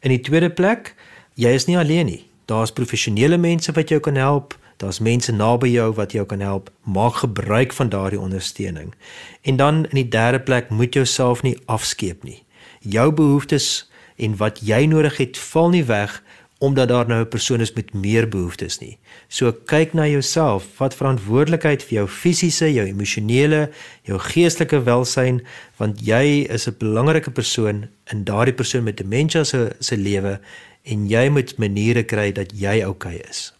In 0.00 0.10
die 0.10 0.20
tweede 0.20 0.50
plek, 0.50 0.94
jy 1.34 1.48
is 1.48 1.66
nie 1.66 1.78
alleen 1.78 2.06
nie. 2.06 2.28
Daar's 2.44 2.72
professionele 2.72 3.36
mense 3.36 3.72
wat 3.72 3.88
jou 3.88 4.00
kan 4.00 4.14
help, 4.14 4.58
Daar's 4.80 4.98
mense 4.98 5.32
naby 5.32 5.68
jou 5.68 5.92
wat 5.92 6.12
jou 6.16 6.24
kan 6.26 6.40
help. 6.40 6.70
Maak 6.82 7.20
gebruik 7.20 7.72
van 7.72 7.88
daardie 7.88 8.20
ondersteuning. 8.20 8.94
En 9.42 9.56
dan 9.56 9.84
in 9.84 9.98
die 10.00 10.08
derde 10.08 10.40
plek 10.40 10.70
moet 10.70 10.94
jou 10.94 11.04
self 11.06 11.42
nie 11.42 11.58
afskeep 11.64 12.24
nie. 12.24 12.42
Jou 12.80 13.12
behoeftes 13.12 13.90
en 14.16 14.36
wat 14.36 14.60
jy 14.64 14.86
nodig 14.88 15.16
het, 15.16 15.38
val 15.38 15.68
nie 15.68 15.84
weg 15.84 16.22
omdat 16.60 16.88
daar 16.88 17.06
nou 17.08 17.20
'n 17.20 17.28
persoon 17.28 17.60
is 17.60 17.72
met 17.72 17.92
meer 17.92 18.28
behoeftes 18.28 18.78
nie. 18.78 18.98
So 19.28 19.52
kyk 19.52 19.92
na 19.92 20.06
jouself, 20.06 20.64
vat 20.74 20.94
verantwoordelikheid 20.94 21.82
vir 21.82 21.94
jou 21.94 22.08
fisiese, 22.08 22.72
jou 22.72 22.86
emosionele, 22.86 23.70
jou 24.02 24.18
geestelike 24.18 24.82
welsyn 24.82 25.46
want 25.76 26.00
jy 26.06 26.46
is 26.48 26.68
'n 26.68 26.76
belangrike 26.78 27.30
persoon 27.30 27.88
in 28.12 28.24
daardie 28.24 28.54
persoon 28.54 28.84
met 28.84 28.96
demensie 28.96 29.44
se 29.44 29.72
se 29.78 29.96
lewe 29.96 30.40
en 30.82 31.08
jy 31.08 31.28
moet 31.28 31.58
maniere 31.58 32.02
kry 32.02 32.32
dat 32.32 32.52
jy 32.52 32.82
oukei 32.84 33.16
okay 33.16 33.28
is. 33.30 33.59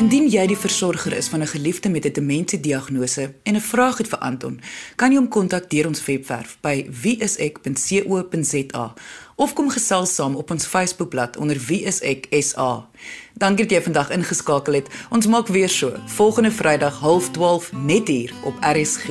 Indien 0.00 0.30
jy 0.32 0.46
die 0.48 0.56
versorger 0.56 1.12
is 1.12 1.26
van 1.28 1.42
'n 1.42 1.46
geliefde 1.46 1.88
met 1.88 2.04
'n 2.04 2.12
demensiediagnose 2.12 3.34
en 3.42 3.54
'n 3.54 3.60
vraag 3.60 3.98
het 3.98 4.08
vir 4.08 4.18
Anton, 4.18 4.60
kan 4.96 5.10
jy 5.10 5.16
hom 5.16 5.28
kontak 5.28 5.70
deur 5.70 5.86
ons 5.86 6.04
webwerf 6.04 6.58
by 6.60 6.86
wieisek.co.za 7.02 8.94
of 9.36 9.52
kom 9.52 9.70
gesels 9.70 10.14
saam 10.14 10.36
op 10.36 10.50
ons 10.50 10.66
Facebookblad 10.66 11.36
onder 11.36 11.58
wieiseksa. 11.66 12.88
Dankie 13.34 13.66
dat 13.66 13.70
jy 13.76 13.82
vandag 13.82 14.10
ingeskakel 14.10 14.72
het. 14.72 14.88
Ons 15.10 15.26
maak 15.26 15.46
weer 15.46 15.68
so 15.68 15.92
volgende 16.06 16.50
Vrydag 16.50 17.00
12:30 17.00 17.72
net 17.72 18.08
hier 18.08 18.32
op 18.44 18.54
RSG. 18.60 19.06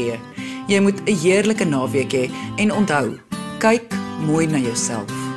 Jy 0.68 0.80
moet 0.80 1.02
'n 1.06 1.16
heerlike 1.16 1.66
naweek 1.66 2.14
hê 2.14 2.30
en 2.56 2.72
onthou, 2.72 3.20
kyk 3.58 3.84
mooi 4.26 4.48
na 4.48 4.58
jouself. 4.58 5.29